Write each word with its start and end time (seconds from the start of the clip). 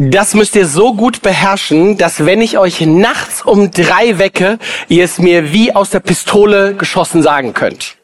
Das 0.00 0.34
müsst 0.34 0.54
ihr 0.54 0.68
so 0.68 0.94
gut 0.94 1.22
beherrschen, 1.22 1.98
dass 1.98 2.24
wenn 2.24 2.40
ich 2.40 2.56
euch 2.56 2.80
nachts 2.82 3.42
um 3.42 3.72
drei 3.72 4.20
wecke, 4.20 4.60
ihr 4.86 5.02
es 5.02 5.18
mir 5.18 5.52
wie 5.52 5.74
aus 5.74 5.90
der 5.90 5.98
Pistole 5.98 6.74
geschossen 6.76 7.20
sagen 7.20 7.52
könnt. 7.52 7.96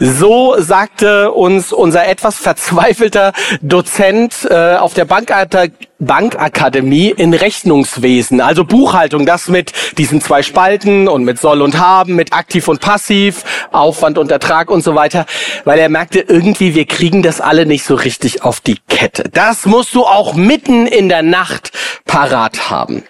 So 0.00 0.56
sagte 0.58 1.32
uns 1.32 1.72
unser 1.72 2.06
etwas 2.06 2.36
verzweifelter 2.36 3.32
Dozent 3.62 4.46
äh, 4.50 4.76
auf 4.76 4.94
der 4.94 5.04
Bankakademie 5.04 7.10
in 7.10 7.34
Rechnungswesen, 7.34 8.40
also 8.40 8.64
Buchhaltung, 8.64 9.26
das 9.26 9.48
mit 9.48 9.72
diesen 9.98 10.20
zwei 10.20 10.42
Spalten 10.42 11.08
und 11.08 11.24
mit 11.24 11.40
soll 11.40 11.62
und 11.62 11.78
haben, 11.78 12.14
mit 12.14 12.32
aktiv 12.32 12.68
und 12.68 12.80
passiv, 12.80 13.44
Aufwand 13.72 14.18
und 14.18 14.30
Ertrag 14.30 14.70
und 14.70 14.82
so 14.82 14.94
weiter, 14.94 15.26
weil 15.64 15.78
er 15.78 15.88
merkte 15.88 16.20
irgendwie, 16.20 16.74
wir 16.74 16.86
kriegen 16.86 17.22
das 17.22 17.40
alle 17.40 17.66
nicht 17.66 17.84
so 17.84 17.94
richtig 17.94 18.42
auf 18.42 18.60
die 18.60 18.78
Kette. 18.88 19.24
Das 19.32 19.66
musst 19.66 19.94
du 19.94 20.04
auch 20.04 20.34
mitten 20.34 20.86
in 20.86 21.08
der 21.08 21.22
Nacht 21.22 21.72
parat 22.04 22.70
haben. 22.70 23.04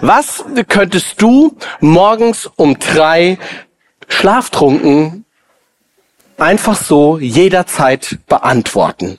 Was 0.00 0.44
könntest 0.68 1.20
du 1.20 1.56
morgens 1.80 2.50
um 2.56 2.78
drei 2.78 3.38
schlaftrunken 4.08 5.26
einfach 6.40 6.76
so 6.76 7.18
jederzeit 7.18 8.18
beantworten. 8.26 9.18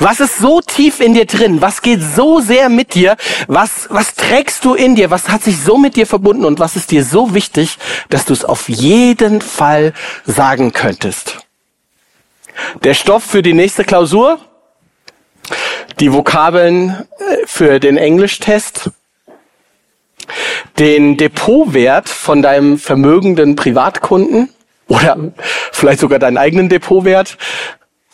Was 0.00 0.20
ist 0.20 0.38
so 0.38 0.60
tief 0.60 1.00
in 1.00 1.14
dir 1.14 1.26
drin? 1.26 1.60
Was 1.60 1.82
geht 1.82 2.00
so 2.00 2.40
sehr 2.40 2.68
mit 2.68 2.94
dir? 2.94 3.16
Was, 3.48 3.88
was 3.90 4.14
trägst 4.14 4.64
du 4.64 4.74
in 4.74 4.94
dir? 4.94 5.10
Was 5.10 5.28
hat 5.28 5.42
sich 5.42 5.58
so 5.60 5.78
mit 5.78 5.96
dir 5.96 6.06
verbunden? 6.06 6.44
Und 6.44 6.58
was 6.58 6.76
ist 6.76 6.90
dir 6.90 7.04
so 7.04 7.34
wichtig, 7.34 7.78
dass 8.08 8.24
du 8.24 8.32
es 8.32 8.44
auf 8.44 8.68
jeden 8.68 9.40
Fall 9.40 9.92
sagen 10.24 10.72
könntest? 10.72 11.38
Der 12.82 12.94
Stoff 12.94 13.24
für 13.24 13.42
die 13.42 13.52
nächste 13.52 13.84
Klausur? 13.84 14.38
Die 16.00 16.12
Vokabeln 16.12 17.06
äh, 17.18 17.46
für 17.46 17.78
den 17.80 17.96
Englischtest? 17.96 18.90
Den 20.78 21.16
Depotwert 21.16 22.08
von 22.08 22.42
deinem 22.42 22.78
vermögenden 22.78 23.56
Privatkunden? 23.56 24.48
Oder 24.88 25.16
vielleicht 25.72 26.00
sogar 26.00 26.18
deinen 26.18 26.38
eigenen 26.38 26.68
Depotwert, 26.68 27.36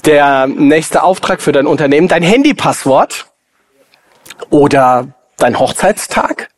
der 0.04 0.46
nächste 0.46 1.02
Auftrag 1.02 1.42
für 1.42 1.52
dein 1.52 1.66
Unternehmen, 1.66 2.08
dein 2.08 2.22
Handypasswort 2.22 3.26
oder 4.50 5.08
dein 5.36 5.58
Hochzeitstag, 5.58 6.50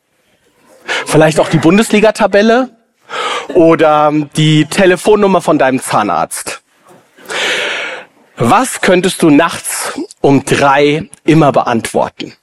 vielleicht 1.05 1.39
auch 1.39 1.49
die 1.49 1.57
Bundesliga-Tabelle 1.57 2.69
oder 3.53 4.11
die 4.35 4.65
Telefonnummer 4.65 5.41
von 5.41 5.57
deinem 5.57 5.79
Zahnarzt. 5.81 6.61
Was 8.37 8.81
könntest 8.81 9.21
du 9.21 9.29
nachts 9.29 9.99
um 10.21 10.43
drei 10.45 11.09
immer 11.23 11.51
beantworten? 11.51 12.33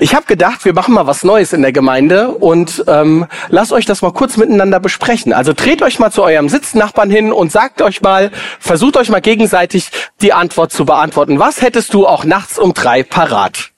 Ich 0.00 0.14
habe 0.14 0.26
gedacht, 0.26 0.64
wir 0.64 0.74
machen 0.74 0.94
mal 0.94 1.06
was 1.08 1.24
Neues 1.24 1.52
in 1.52 1.62
der 1.62 1.72
Gemeinde 1.72 2.28
und 2.28 2.84
ähm, 2.86 3.26
lasst 3.48 3.72
euch 3.72 3.84
das 3.84 4.00
mal 4.00 4.12
kurz 4.12 4.36
miteinander 4.36 4.78
besprechen. 4.78 5.32
Also 5.32 5.52
dreht 5.52 5.82
euch 5.82 5.98
mal 5.98 6.12
zu 6.12 6.22
eurem 6.22 6.48
Sitznachbarn 6.48 7.10
hin 7.10 7.32
und 7.32 7.50
sagt 7.50 7.82
euch 7.82 8.00
mal, 8.00 8.30
versucht 8.60 8.96
euch 8.96 9.08
mal 9.08 9.20
gegenseitig 9.20 9.90
die 10.20 10.32
Antwort 10.32 10.72
zu 10.72 10.84
beantworten. 10.84 11.40
Was 11.40 11.62
hättest 11.62 11.94
du 11.94 12.06
auch 12.06 12.24
nachts 12.24 12.58
um 12.60 12.74
drei 12.74 13.02
parat? 13.02 13.70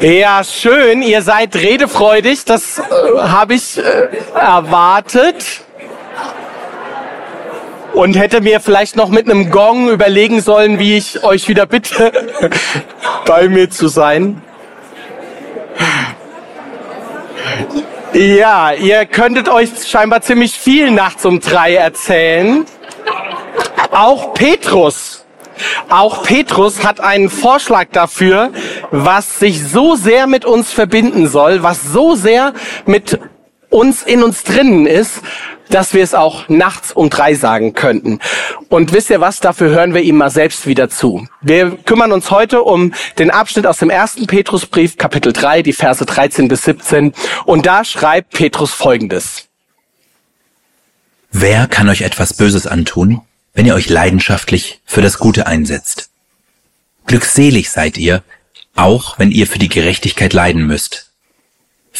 Ja, 0.00 0.44
schön, 0.44 1.02
ihr 1.02 1.22
seid 1.22 1.56
redefreudig, 1.56 2.44
das 2.44 2.78
äh, 2.78 2.82
habe 3.18 3.54
ich 3.54 3.78
äh, 3.78 4.08
erwartet. 4.34 5.62
Und 7.94 8.14
hätte 8.16 8.40
mir 8.40 8.60
vielleicht 8.60 8.96
noch 8.96 9.08
mit 9.08 9.28
einem 9.28 9.50
Gong 9.50 9.88
überlegen 9.88 10.40
sollen, 10.40 10.78
wie 10.78 10.96
ich 10.96 11.24
euch 11.24 11.48
wieder 11.48 11.66
bitte, 11.66 12.12
bei 13.26 13.48
mir 13.48 13.70
zu 13.70 13.88
sein. 13.88 14.42
Ja, 18.12 18.72
ihr 18.72 19.04
könntet 19.06 19.48
euch 19.48 19.70
scheinbar 19.86 20.22
ziemlich 20.22 20.52
viel 20.52 20.90
nachts 20.90 21.24
um 21.24 21.40
drei 21.40 21.74
erzählen. 21.74 22.64
Auch 23.90 24.34
Petrus. 24.34 25.24
Auch 25.88 26.22
Petrus 26.22 26.84
hat 26.84 27.00
einen 27.00 27.30
Vorschlag 27.30 27.86
dafür, 27.92 28.50
was 28.90 29.38
sich 29.38 29.66
so 29.68 29.96
sehr 29.96 30.26
mit 30.26 30.44
uns 30.44 30.72
verbinden 30.72 31.26
soll, 31.26 31.62
was 31.62 31.82
so 31.82 32.14
sehr 32.14 32.54
mit 32.86 33.18
uns 33.70 34.02
in 34.02 34.22
uns 34.22 34.42
drinnen 34.44 34.86
ist, 34.86 35.20
dass 35.68 35.92
wir 35.92 36.02
es 36.02 36.14
auch 36.14 36.48
nachts 36.48 36.92
um 36.92 37.10
drei 37.10 37.34
sagen 37.34 37.74
könnten. 37.74 38.20
Und 38.68 38.92
wisst 38.92 39.10
ihr 39.10 39.20
was, 39.20 39.40
dafür 39.40 39.70
hören 39.70 39.94
wir 39.94 40.02
ihm 40.02 40.16
mal 40.16 40.30
selbst 40.30 40.66
wieder 40.66 40.88
zu. 40.88 41.26
Wir 41.42 41.76
kümmern 41.76 42.12
uns 42.12 42.30
heute 42.30 42.62
um 42.62 42.94
den 43.18 43.30
Abschnitt 43.30 43.66
aus 43.66 43.78
dem 43.78 43.90
ersten 43.90 44.26
Petrusbrief, 44.26 44.96
Kapitel 44.96 45.32
3, 45.32 45.62
die 45.62 45.72
Verse 45.72 46.04
13 46.04 46.48
bis 46.48 46.62
17. 46.62 47.12
Und 47.44 47.66
da 47.66 47.84
schreibt 47.84 48.32
Petrus 48.34 48.72
Folgendes. 48.72 49.48
Wer 51.30 51.66
kann 51.66 51.88
euch 51.88 52.00
etwas 52.00 52.34
Böses 52.34 52.66
antun, 52.66 53.20
wenn 53.52 53.66
ihr 53.66 53.74
euch 53.74 53.90
leidenschaftlich 53.90 54.80
für 54.86 55.02
das 55.02 55.18
Gute 55.18 55.46
einsetzt? 55.46 56.10
Glückselig 57.06 57.70
seid 57.70 57.98
ihr, 57.98 58.22
auch 58.76 59.18
wenn 59.18 59.30
ihr 59.30 59.46
für 59.46 59.58
die 59.58 59.68
Gerechtigkeit 59.68 60.32
leiden 60.32 60.66
müsst. 60.66 61.07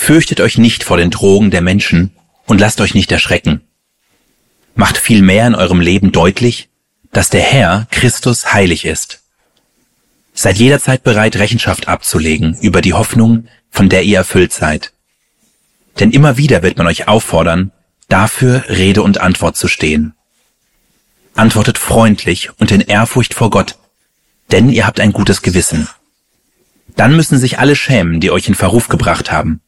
Fürchtet 0.01 0.41
euch 0.41 0.57
nicht 0.57 0.85
vor 0.85 0.97
den 0.97 1.11
Drogen 1.11 1.51
der 1.51 1.61
Menschen, 1.61 2.13
und 2.47 2.61
lasst 2.61 2.81
euch 2.81 2.95
nicht 2.95 3.13
erschrecken. 3.13 3.61
Macht 4.75 4.97
vielmehr 4.97 5.47
in 5.47 5.55
eurem 5.55 5.81
Leben 5.81 6.13
deutlich, 6.13 6.71
dass 7.13 7.29
der 7.29 7.43
Herr 7.43 7.87
Christus 7.91 8.55
heilig 8.55 8.87
ist. 8.87 9.21
Seid 10.33 10.57
jederzeit 10.57 11.03
bereit, 11.03 11.37
Rechenschaft 11.37 11.89
abzulegen 11.89 12.57
über 12.63 12.81
die 12.81 12.95
Hoffnung, 12.95 13.49
von 13.71 13.91
der 13.91 14.03
ihr 14.05 14.19
erfüllt 14.19 14.55
seid. 14.55 14.93
Denn 16.01 16.13
immer 16.13 16.39
wieder 16.39 16.63
wird 16.63 16.79
man 16.79 16.87
euch 16.87 17.07
auffordern, 17.07 17.73
dafür 18.09 18.65
Rede 18.69 19.03
und 19.03 19.21
Antwort 19.21 19.59
zu 19.59 19.69
stehen. 19.69 20.15
Antwortet 21.35 21.77
freundlich 21.77 22.49
und 22.59 22.71
in 22.71 22.81
Ehrfurcht 22.81 23.35
vor 23.35 23.51
Gott, 23.51 23.77
denn 24.53 24.71
ihr 24.71 24.87
habt 24.87 25.01
ein 25.01 25.13
gutes 25.13 25.43
Gewissen. 25.43 25.87
Dann 26.97 27.15
müssen 27.15 27.37
sich 27.37 27.59
alle 27.59 27.77
schämen, 27.77 28.21
die 28.21 28.31
euch 28.31 28.49
in 28.49 28.55
Verruf 28.55 28.89
gebracht 28.89 29.31
haben, 29.31 29.61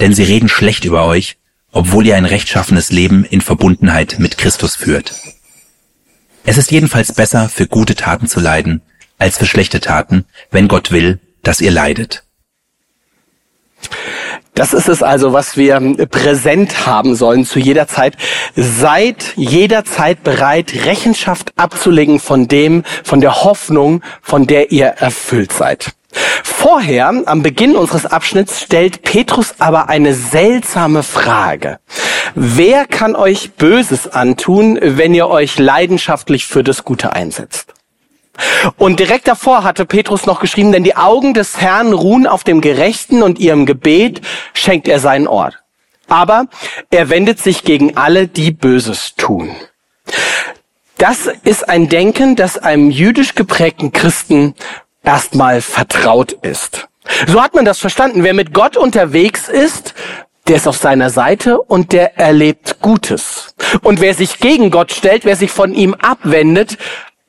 denn 0.00 0.14
sie 0.14 0.24
reden 0.24 0.48
schlecht 0.48 0.84
über 0.84 1.04
euch 1.04 1.36
obwohl 1.72 2.06
ihr 2.06 2.16
ein 2.16 2.24
rechtschaffenes 2.24 2.90
Leben 2.90 3.24
in 3.24 3.40
Verbundenheit 3.40 4.16
mit 4.18 4.38
Christus 4.38 4.76
führt. 4.76 5.14
Es 6.44 6.58
ist 6.58 6.70
jedenfalls 6.70 7.12
besser, 7.12 7.48
für 7.48 7.66
gute 7.66 7.94
Taten 7.94 8.26
zu 8.26 8.40
leiden, 8.40 8.82
als 9.18 9.38
für 9.38 9.46
schlechte 9.46 9.80
Taten, 9.80 10.24
wenn 10.50 10.68
Gott 10.68 10.90
will, 10.90 11.20
dass 11.42 11.60
ihr 11.60 11.70
leidet. 11.70 12.24
Das 14.54 14.74
ist 14.74 14.88
es 14.88 15.02
also, 15.02 15.32
was 15.32 15.56
wir 15.56 15.78
präsent 16.10 16.86
haben 16.86 17.14
sollen 17.14 17.44
zu 17.44 17.58
jeder 17.58 17.86
Zeit. 17.86 18.16
Seid 18.56 19.32
jederzeit 19.36 20.22
bereit, 20.22 20.72
Rechenschaft 20.84 21.52
abzulegen 21.56 22.18
von 22.18 22.48
dem, 22.48 22.82
von 23.04 23.20
der 23.20 23.44
Hoffnung, 23.44 24.02
von 24.20 24.46
der 24.46 24.72
ihr 24.72 24.86
erfüllt 24.86 25.52
seid. 25.52 25.92
Vorher, 26.12 27.08
am 27.24 27.42
Beginn 27.42 27.76
unseres 27.76 28.06
Abschnitts, 28.06 28.60
stellt 28.60 29.02
Petrus 29.02 29.54
aber 29.58 29.88
eine 29.88 30.14
seltsame 30.14 31.02
Frage. 31.02 31.78
Wer 32.34 32.86
kann 32.86 33.16
euch 33.16 33.52
Böses 33.52 34.08
antun, 34.08 34.78
wenn 34.80 35.14
ihr 35.14 35.28
euch 35.28 35.58
leidenschaftlich 35.58 36.46
für 36.46 36.62
das 36.62 36.84
Gute 36.84 37.12
einsetzt? 37.12 37.74
Und 38.76 39.00
direkt 39.00 39.28
davor 39.28 39.64
hatte 39.64 39.84
Petrus 39.84 40.26
noch 40.26 40.40
geschrieben, 40.40 40.72
denn 40.72 40.84
die 40.84 40.96
Augen 40.96 41.34
des 41.34 41.60
Herrn 41.60 41.92
ruhen 41.92 42.26
auf 42.26 42.44
dem 42.44 42.60
Gerechten 42.60 43.22
und 43.22 43.38
ihrem 43.38 43.66
Gebet 43.66 44.20
schenkt 44.54 44.88
er 44.88 44.98
seinen 44.98 45.26
Ort. 45.26 45.58
Aber 46.08 46.46
er 46.90 47.08
wendet 47.08 47.38
sich 47.38 47.64
gegen 47.64 47.96
alle, 47.96 48.26
die 48.28 48.50
Böses 48.50 49.14
tun. 49.16 49.50
Das 50.98 51.28
ist 51.44 51.68
ein 51.68 51.88
Denken, 51.88 52.36
das 52.36 52.58
einem 52.58 52.90
jüdisch 52.90 53.34
geprägten 53.34 53.92
Christen 53.92 54.54
erstmal 55.02 55.60
vertraut 55.60 56.32
ist. 56.32 56.88
So 57.26 57.42
hat 57.42 57.54
man 57.54 57.64
das 57.64 57.78
verstanden. 57.78 58.22
Wer 58.24 58.34
mit 58.34 58.54
Gott 58.54 58.76
unterwegs 58.76 59.48
ist, 59.48 59.94
der 60.46 60.56
ist 60.56 60.66
auf 60.66 60.76
seiner 60.76 61.10
Seite 61.10 61.60
und 61.60 61.92
der 61.92 62.18
erlebt 62.18 62.80
Gutes. 62.80 63.54
Und 63.82 64.00
wer 64.00 64.14
sich 64.14 64.38
gegen 64.38 64.70
Gott 64.70 64.92
stellt, 64.92 65.24
wer 65.24 65.36
sich 65.36 65.50
von 65.50 65.74
ihm 65.74 65.94
abwendet, 65.94 66.78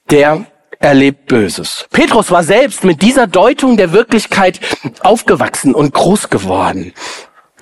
der 0.09 0.45
erlebt 0.79 1.27
Böses. 1.27 1.85
Petrus 1.91 2.31
war 2.31 2.43
selbst 2.43 2.83
mit 2.83 3.01
dieser 3.01 3.27
Deutung 3.27 3.77
der 3.77 3.91
Wirklichkeit 3.93 4.59
aufgewachsen 5.01 5.75
und 5.75 5.93
groß 5.93 6.29
geworden. 6.29 6.93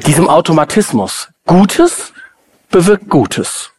Diesem 0.05 0.29
Automatismus. 0.29 1.27
Gutes 1.45 2.13
bewirkt 2.69 3.09
Gutes. 3.09 3.71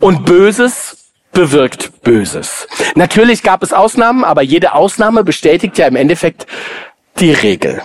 Und 0.00 0.24
Böses 0.24 1.05
bewirkt 1.36 2.02
Böses. 2.02 2.66
Natürlich 2.94 3.42
gab 3.42 3.62
es 3.62 3.74
Ausnahmen, 3.74 4.24
aber 4.24 4.40
jede 4.40 4.72
Ausnahme 4.72 5.22
bestätigt 5.22 5.76
ja 5.76 5.86
im 5.86 5.94
Endeffekt 5.94 6.46
die 7.20 7.32
Regel. 7.32 7.82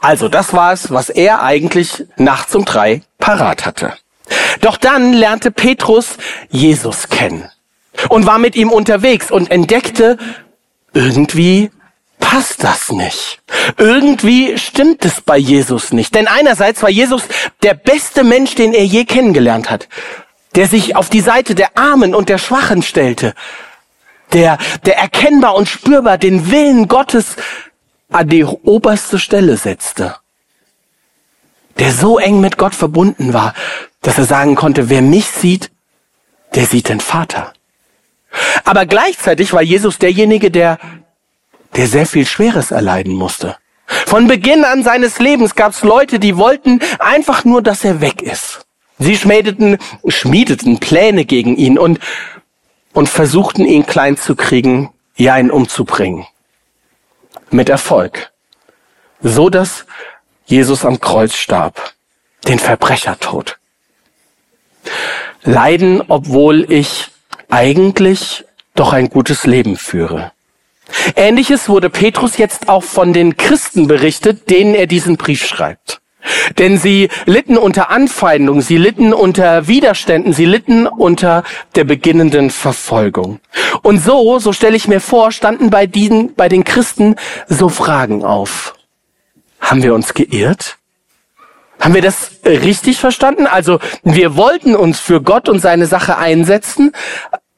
Also, 0.00 0.28
das 0.28 0.52
war 0.52 0.72
es, 0.72 0.90
was 0.90 1.08
er 1.08 1.42
eigentlich 1.42 2.04
nachts 2.16 2.54
um 2.56 2.64
drei 2.64 3.02
parat 3.18 3.64
hatte. 3.64 3.94
Doch 4.60 4.76
dann 4.76 5.12
lernte 5.12 5.52
Petrus 5.52 6.16
Jesus 6.50 7.08
kennen 7.08 7.48
und 8.08 8.26
war 8.26 8.38
mit 8.38 8.56
ihm 8.56 8.72
unterwegs 8.72 9.30
und 9.30 9.52
entdeckte, 9.52 10.18
irgendwie 10.94 11.70
passt 12.18 12.64
das 12.64 12.90
nicht. 12.90 13.40
Irgendwie 13.78 14.58
stimmt 14.58 15.04
es 15.04 15.20
bei 15.20 15.36
Jesus 15.36 15.92
nicht. 15.92 16.14
Denn 16.16 16.26
einerseits 16.26 16.82
war 16.82 16.90
Jesus 16.90 17.22
der 17.62 17.74
beste 17.74 18.24
Mensch, 18.24 18.56
den 18.56 18.74
er 18.74 18.84
je 18.84 19.04
kennengelernt 19.04 19.70
hat, 19.70 19.88
der 20.54 20.68
sich 20.68 20.96
auf 20.96 21.08
die 21.10 21.20
Seite 21.20 21.54
der 21.54 21.76
Armen 21.76 22.14
und 22.14 22.28
der 22.28 22.38
Schwachen 22.38 22.82
stellte, 22.82 23.34
der, 24.32 24.58
der 24.84 24.98
erkennbar 24.98 25.54
und 25.54 25.68
spürbar 25.68 26.18
den 26.18 26.50
Willen 26.50 26.88
Gottes 26.88 27.36
an 28.10 28.28
die 28.28 28.44
oberste 28.44 29.18
Stelle 29.18 29.56
setzte, 29.56 30.16
der 31.78 31.92
so 31.92 32.18
eng 32.18 32.40
mit 32.40 32.58
Gott 32.58 32.74
verbunden 32.74 33.32
war, 33.32 33.54
dass 34.02 34.18
er 34.18 34.24
sagen 34.24 34.54
konnte, 34.54 34.88
wer 34.90 35.02
mich 35.02 35.26
sieht, 35.26 35.70
der 36.54 36.66
sieht 36.66 36.88
den 36.88 37.00
Vater. 37.00 37.52
Aber 38.64 38.86
gleichzeitig 38.86 39.52
war 39.52 39.62
Jesus 39.62 39.98
derjenige, 39.98 40.50
der, 40.50 40.78
der 41.74 41.86
sehr 41.86 42.06
viel 42.06 42.26
Schweres 42.26 42.70
erleiden 42.70 43.14
musste. 43.14 43.56
Von 43.86 44.28
Beginn 44.28 44.64
an 44.64 44.82
seines 44.82 45.18
Lebens 45.18 45.54
gab 45.54 45.72
es 45.72 45.82
Leute, 45.82 46.18
die 46.18 46.36
wollten 46.36 46.80
einfach 46.98 47.44
nur, 47.44 47.62
dass 47.62 47.84
er 47.84 48.00
weg 48.00 48.22
ist. 48.22 48.63
Sie 49.04 49.18
schmiedeten, 49.18 49.76
schmiedeten 50.08 50.78
Pläne 50.78 51.26
gegen 51.26 51.56
ihn 51.56 51.78
und, 51.78 52.00
und 52.94 53.06
versuchten 53.06 53.66
ihn 53.66 53.84
klein 53.84 54.16
zu 54.16 54.34
kriegen, 54.34 54.94
ja 55.14 55.36
ihn 55.36 55.50
umzubringen. 55.50 56.26
Mit 57.50 57.68
Erfolg. 57.68 58.32
So 59.20 59.50
dass 59.50 59.84
Jesus 60.46 60.86
am 60.86 61.00
Kreuz 61.02 61.34
starb. 61.34 61.92
Den 62.48 62.58
Verbrechertod. 62.58 63.58
Leiden, 65.42 66.02
obwohl 66.08 66.72
ich 66.72 67.10
eigentlich 67.50 68.46
doch 68.74 68.94
ein 68.94 69.10
gutes 69.10 69.44
Leben 69.44 69.76
führe. 69.76 70.32
Ähnliches 71.14 71.68
wurde 71.68 71.90
Petrus 71.90 72.38
jetzt 72.38 72.70
auch 72.70 72.82
von 72.82 73.12
den 73.12 73.36
Christen 73.36 73.86
berichtet, 73.86 74.48
denen 74.48 74.74
er 74.74 74.86
diesen 74.86 75.18
Brief 75.18 75.46
schreibt. 75.46 76.00
Denn 76.58 76.78
sie 76.78 77.08
litten 77.26 77.56
unter 77.56 77.90
Anfeindung, 77.90 78.60
sie 78.60 78.76
litten 78.76 79.12
unter 79.12 79.66
Widerständen, 79.68 80.32
sie 80.32 80.46
litten 80.46 80.86
unter 80.86 81.44
der 81.74 81.84
beginnenden 81.84 82.50
Verfolgung. 82.50 83.40
Und 83.82 83.98
so, 83.98 84.38
so 84.38 84.52
stelle 84.52 84.76
ich 84.76 84.88
mir 84.88 85.00
vor, 85.00 85.32
standen 85.32 85.70
bei 85.70 85.86
diesen, 85.86 86.34
bei 86.34 86.48
den 86.48 86.64
Christen 86.64 87.16
so 87.48 87.68
Fragen 87.68 88.24
auf. 88.24 88.74
Haben 89.60 89.82
wir 89.82 89.94
uns 89.94 90.14
geirrt? 90.14 90.78
Haben 91.80 91.94
wir 91.94 92.02
das 92.02 92.32
richtig 92.44 92.98
verstanden? 92.98 93.46
Also, 93.46 93.78
wir 94.02 94.36
wollten 94.36 94.76
uns 94.76 95.00
für 95.00 95.20
Gott 95.20 95.48
und 95.48 95.60
seine 95.60 95.86
Sache 95.86 96.16
einsetzen, 96.16 96.92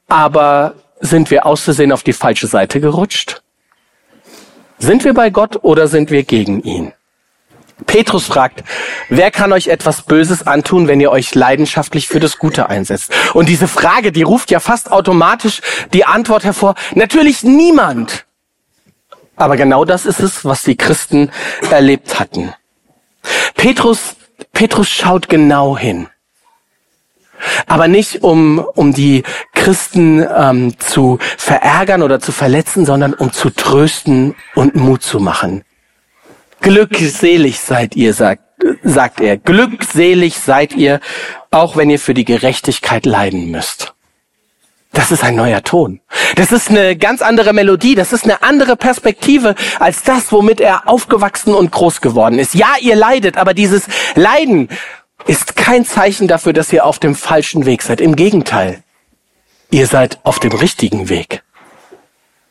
aber 0.07 0.75
sind 0.99 1.31
wir 1.31 1.45
auszusehen 1.45 1.91
auf 1.91 2.03
die 2.03 2.13
falsche 2.13 2.47
Seite 2.47 2.81
gerutscht? 2.81 3.41
Sind 4.79 5.03
wir 5.03 5.13
bei 5.13 5.29
Gott 5.29 5.63
oder 5.63 5.87
sind 5.87 6.11
wir 6.11 6.23
gegen 6.23 6.61
ihn? 6.61 6.93
Petrus 7.85 8.25
fragt, 8.25 8.63
wer 9.09 9.29
kann 9.29 9.53
euch 9.53 9.67
etwas 9.67 10.01
Böses 10.01 10.47
antun, 10.47 10.87
wenn 10.87 10.99
ihr 10.99 11.11
euch 11.11 11.35
leidenschaftlich 11.35 12.07
für 12.07 12.19
das 12.19 12.39
Gute 12.39 12.69
einsetzt? 12.69 13.11
Und 13.33 13.49
diese 13.49 13.67
Frage, 13.67 14.11
die 14.11 14.23
ruft 14.23 14.49
ja 14.49 14.59
fast 14.59 14.91
automatisch 14.91 15.61
die 15.93 16.05
Antwort 16.05 16.43
hervor, 16.43 16.75
natürlich 16.95 17.43
niemand. 17.43 18.25
Aber 19.35 19.55
genau 19.55 19.85
das 19.85 20.05
ist 20.05 20.19
es, 20.19 20.43
was 20.43 20.63
die 20.63 20.75
Christen 20.75 21.29
erlebt 21.69 22.19
hatten. 22.19 22.53
Petrus, 23.55 24.15
Petrus 24.53 24.89
schaut 24.89 25.29
genau 25.29 25.77
hin. 25.77 26.07
Aber 27.67 27.87
nicht 27.87 28.23
um, 28.23 28.57
um 28.57 28.93
die 28.93 29.21
Christen 29.53 30.25
ähm, 30.35 30.79
zu 30.79 31.19
verärgern 31.37 32.01
oder 32.01 32.19
zu 32.19 32.31
verletzen, 32.31 32.87
sondern 32.87 33.13
um 33.13 33.31
zu 33.31 33.51
trösten 33.51 34.35
und 34.55 34.75
Mut 34.75 35.03
zu 35.03 35.19
machen. 35.19 35.63
Glückselig 36.61 37.59
seid 37.59 37.95
ihr, 37.95 38.13
sagt, 38.13 38.43
sagt 38.83 39.21
er. 39.21 39.37
Glückselig 39.37 40.37
seid 40.37 40.73
ihr, 40.75 40.99
auch 41.51 41.77
wenn 41.77 41.89
ihr 41.89 41.99
für 41.99 42.13
die 42.13 42.25
Gerechtigkeit 42.25 43.05
leiden 43.05 43.51
müsst. 43.51 43.93
Das 44.93 45.11
ist 45.11 45.23
ein 45.23 45.35
neuer 45.35 45.63
Ton. 45.63 45.99
Das 46.35 46.51
ist 46.51 46.69
eine 46.69 46.95
ganz 46.95 47.21
andere 47.21 47.53
Melodie. 47.53 47.93
Das 47.93 48.13
ist 48.13 48.23
eine 48.23 48.41
andere 48.41 48.75
Perspektive 48.75 49.53
als 49.79 50.03
das, 50.03 50.31
womit 50.31 50.59
er 50.59 50.87
aufgewachsen 50.87 51.53
und 51.53 51.71
groß 51.71 52.01
geworden 52.01 52.39
ist. 52.39 52.55
Ja, 52.55 52.75
ihr 52.81 52.95
leidet, 52.95 53.37
aber 53.37 53.53
dieses 53.53 53.83
Leiden 54.15 54.69
ist 55.27 55.55
kein 55.55 55.85
Zeichen 55.85 56.27
dafür, 56.27 56.53
dass 56.53 56.73
ihr 56.73 56.85
auf 56.85 56.99
dem 56.99 57.15
falschen 57.15 57.65
Weg 57.65 57.83
seid. 57.83 58.01
Im 58.01 58.15
Gegenteil. 58.15 58.83
Ihr 59.69 59.85
seid 59.85 60.19
auf 60.23 60.39
dem 60.39 60.53
richtigen 60.53 61.09
Weg. 61.09 61.43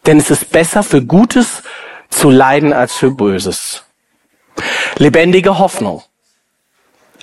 Denn 0.04 0.18
es 0.18 0.30
ist 0.30 0.52
besser 0.52 0.82
für 0.82 1.02
Gutes 1.02 1.62
zu 2.10 2.30
leiden 2.30 2.72
als 2.72 2.94
für 2.94 3.10
Böses. 3.10 3.85
Lebendige 4.98 5.58
Hoffnung. 5.58 6.02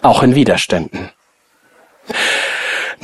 Auch 0.01 0.23
in 0.23 0.35
Widerständen. 0.35 1.09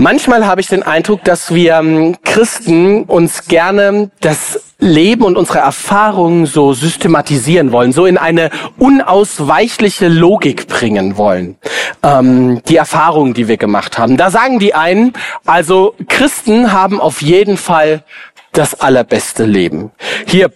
Manchmal 0.02 0.48
habe 0.48 0.62
ich 0.62 0.68
den 0.68 0.82
Eindruck, 0.82 1.26
dass 1.26 1.54
wir 1.54 1.76
ähm, 1.76 2.16
Christen 2.24 3.04
uns 3.04 3.50
gerne 3.50 4.12
das 4.22 4.62
Leben 4.80 5.24
und 5.26 5.36
unsere 5.36 5.60
Erfahrungen 5.60 6.46
so 6.46 6.72
systematisieren 6.72 7.74
wollen, 7.74 7.92
so 7.92 8.06
in 8.06 8.18
eine 8.18 8.50
unausweichliche 8.78 10.08
Logik 10.08 10.68
bringen 10.68 11.18
wollen. 11.18 11.58
Ähm, 12.02 12.62
die 12.70 12.78
Erfahrungen, 12.78 13.34
die 13.34 13.50
wir 13.50 13.58
gemacht 13.58 13.98
haben. 13.98 14.16
Da 14.16 14.32
sagen 14.32 14.60
die 14.60 14.74
einen, 14.74 15.12
also 15.46 15.96
Christen 16.08 16.72
haben 16.72 17.02
auf 17.02 17.22
jeden 17.22 17.58
Fall 17.58 18.06
das 18.54 18.80
allerbeste 18.80 19.44
Leben. 19.44 19.92
Hier, 20.26 20.50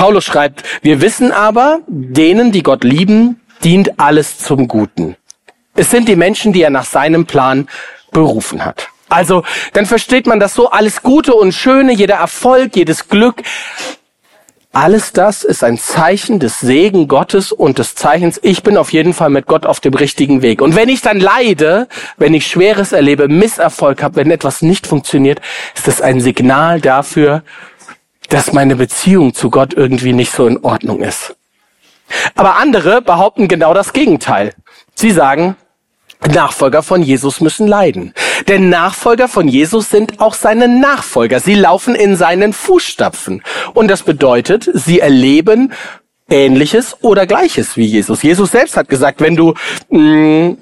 Paulus 0.00 0.24
schreibt, 0.24 0.62
wir 0.80 1.02
wissen 1.02 1.30
aber, 1.30 1.80
denen, 1.86 2.52
die 2.52 2.62
Gott 2.62 2.84
lieben, 2.84 3.38
dient 3.62 4.00
alles 4.00 4.38
zum 4.38 4.66
Guten. 4.66 5.14
Es 5.74 5.90
sind 5.90 6.08
die 6.08 6.16
Menschen, 6.16 6.54
die 6.54 6.62
er 6.62 6.70
nach 6.70 6.86
seinem 6.86 7.26
Plan 7.26 7.68
berufen 8.10 8.64
hat. 8.64 8.88
Also, 9.10 9.44
dann 9.74 9.84
versteht 9.84 10.26
man 10.26 10.40
das 10.40 10.54
so, 10.54 10.70
alles 10.70 11.02
Gute 11.02 11.34
und 11.34 11.52
Schöne, 11.52 11.92
jeder 11.92 12.14
Erfolg, 12.14 12.76
jedes 12.76 13.10
Glück, 13.10 13.42
alles 14.72 15.12
das 15.12 15.44
ist 15.44 15.62
ein 15.64 15.76
Zeichen 15.76 16.38
des 16.38 16.60
Segen 16.60 17.06
Gottes 17.06 17.52
und 17.52 17.78
des 17.78 17.94
Zeichens, 17.94 18.40
ich 18.42 18.62
bin 18.62 18.78
auf 18.78 18.94
jeden 18.94 19.12
Fall 19.12 19.28
mit 19.28 19.46
Gott 19.46 19.66
auf 19.66 19.80
dem 19.80 19.92
richtigen 19.92 20.40
Weg. 20.40 20.62
Und 20.62 20.76
wenn 20.76 20.88
ich 20.88 21.02
dann 21.02 21.20
leide, 21.20 21.88
wenn 22.16 22.32
ich 22.32 22.46
Schweres 22.46 22.92
erlebe, 22.92 23.28
Misserfolg 23.28 24.02
habe, 24.02 24.16
wenn 24.16 24.30
etwas 24.30 24.62
nicht 24.62 24.86
funktioniert, 24.86 25.42
ist 25.74 25.88
das 25.88 26.00
ein 26.00 26.20
Signal 26.20 26.80
dafür, 26.80 27.42
dass 28.30 28.52
meine 28.52 28.76
Beziehung 28.76 29.34
zu 29.34 29.50
Gott 29.50 29.74
irgendwie 29.74 30.14
nicht 30.14 30.32
so 30.32 30.46
in 30.46 30.64
Ordnung 30.64 31.02
ist. 31.02 31.36
Aber 32.34 32.56
andere 32.56 33.02
behaupten 33.02 33.46
genau 33.46 33.74
das 33.74 33.92
Gegenteil. 33.92 34.54
Sie 34.94 35.10
sagen, 35.10 35.56
Nachfolger 36.28 36.82
von 36.82 37.02
Jesus 37.02 37.40
müssen 37.40 37.66
leiden. 37.66 38.14
Denn 38.48 38.68
Nachfolger 38.68 39.28
von 39.28 39.48
Jesus 39.48 39.90
sind 39.90 40.20
auch 40.20 40.34
seine 40.34 40.68
Nachfolger. 40.68 41.40
Sie 41.40 41.54
laufen 41.54 41.94
in 41.94 42.16
seinen 42.16 42.52
Fußstapfen. 42.52 43.42
Und 43.74 43.88
das 43.88 44.02
bedeutet, 44.02 44.70
sie 44.74 45.00
erleben 45.00 45.72
Ähnliches 46.28 46.96
oder 47.02 47.26
Gleiches 47.26 47.76
wie 47.76 47.86
Jesus. 47.86 48.22
Jesus 48.22 48.50
selbst 48.50 48.76
hat 48.76 48.88
gesagt, 48.88 49.20
wenn 49.20 49.34
du, 49.34 49.54
mh, 49.88 49.98
mm, 49.98 50.56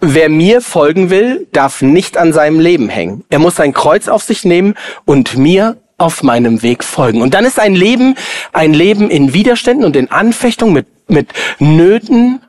wer 0.00 0.28
mir 0.28 0.60
folgen 0.60 1.10
will, 1.10 1.48
darf 1.52 1.82
nicht 1.82 2.16
an 2.16 2.32
seinem 2.32 2.60
Leben 2.60 2.88
hängen. 2.88 3.24
Er 3.30 3.40
muss 3.40 3.56
sein 3.56 3.72
Kreuz 3.72 4.06
auf 4.06 4.22
sich 4.22 4.44
nehmen 4.44 4.74
und 5.04 5.36
mir 5.36 5.78
auf 5.98 6.22
meinem 6.22 6.62
Weg 6.62 6.84
folgen. 6.84 7.20
Und 7.20 7.34
dann 7.34 7.44
ist 7.44 7.58
ein 7.58 7.74
Leben, 7.74 8.14
ein 8.52 8.72
Leben 8.72 9.10
in 9.10 9.34
Widerständen 9.34 9.84
und 9.84 9.96
in 9.96 10.10
Anfechtung 10.10 10.72
mit, 10.72 10.86
mit 11.08 11.28
Nöten, 11.58 12.40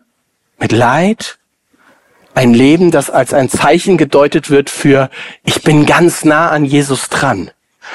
mit 0.60 0.72
Leid, 0.72 1.40
ein 2.36 2.54
Leben, 2.54 2.92
das 2.92 3.10
als 3.10 3.34
ein 3.34 3.50
Zeichen 3.50 3.98
gedeutet 3.98 4.50
wird 4.50 4.70
für, 4.70 5.10
ich 5.44 5.64
bin 5.64 5.86
ganz 5.86 6.24
nah 6.24 6.50
an 6.50 6.64
Jesus 6.64 7.10
dran. 7.10 7.52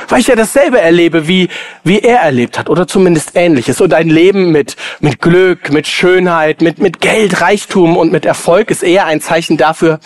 Weil 0.08 0.20
ich 0.20 0.26
ja 0.26 0.34
dasselbe 0.34 0.80
erlebe, 0.80 1.28
wie, 1.28 1.48
wie 1.84 2.00
er 2.00 2.18
erlebt 2.18 2.58
hat, 2.58 2.68
oder 2.68 2.88
zumindest 2.88 3.36
ähnliches. 3.36 3.80
Und 3.80 3.94
ein 3.94 4.08
Leben 4.08 4.50
mit, 4.50 4.76
mit 4.98 5.20
Glück, 5.20 5.72
mit 5.72 5.86
Schönheit, 5.86 6.62
mit, 6.62 6.80
mit 6.80 7.00
Geld, 7.00 7.40
Reichtum 7.40 7.96
und 7.96 8.10
mit 8.10 8.24
Erfolg 8.24 8.70
ist 8.70 8.82
eher 8.82 9.06
ein 9.06 9.20
Zeichen 9.20 9.56
dafür, 9.56 10.00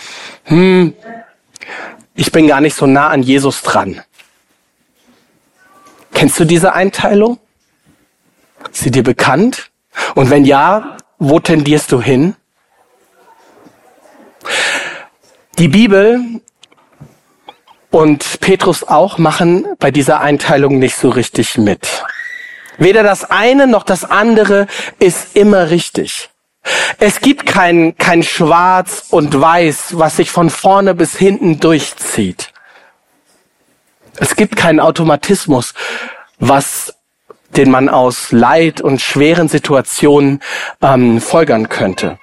hm, 0.45 0.93
ich 2.15 2.33
bin 2.33 2.49
gar 2.49 2.61
nicht 2.61 2.75
so 2.75 2.87
nah 2.87 3.09
an 3.09 3.23
Jesus 3.23 3.63
dran. 3.63 4.03
Kennst 6.13 6.39
du 6.41 6.45
diese 6.45 6.73
Einteilung? 6.73 7.39
Ist 8.73 8.83
sie 8.83 8.91
dir 8.91 9.03
bekannt? 9.03 9.71
Und 10.15 10.31
wenn 10.31 10.45
ja, 10.45 10.97
wo 11.19 11.39
tendierst 11.41 11.93
du 11.93 12.01
hin? 12.01 12.35
Die 15.59 15.69
Bibel 15.69 16.21
und 17.91 18.41
Petrus 18.41 18.85
auch 18.85 19.19
machen 19.19 19.67
bei 19.79 19.91
dieser 19.91 20.21
Einteilung 20.21 20.79
nicht 20.79 20.97
so 20.97 21.09
richtig 21.09 21.59
mit. 21.59 22.05
Weder 22.77 23.03
das 23.03 23.29
eine 23.29 23.67
noch 23.67 23.83
das 23.83 24.05
andere 24.05 24.69
ist 25.01 25.37
immer 25.37 25.71
richtig. 25.71 26.31
Es 26.99 27.21
gibt 27.21 27.47
kein, 27.47 27.97
kein 27.97 28.23
Schwarz 28.23 29.07
und 29.11 29.41
Weiß, 29.41 29.99
was 29.99 30.17
sich 30.17 30.31
von 30.31 30.51
vorne 30.51 30.95
bis 30.95 31.17
hinten 31.17 31.61
durchzieht. 31.61 32.53
Es 34.21 34.37
gibt 34.37 34.57
keinen 34.57 34.81
Automatismus, 34.81 35.75
was 36.39 36.95
den 37.57 37.71
man 37.71 37.89
aus 37.89 38.31
Leid 38.31 38.81
und 38.81 39.01
schweren 39.01 39.49
Situationen 39.49 40.41
ähm, 40.83 41.21
folgern 41.21 41.69
könnte. 41.69 42.19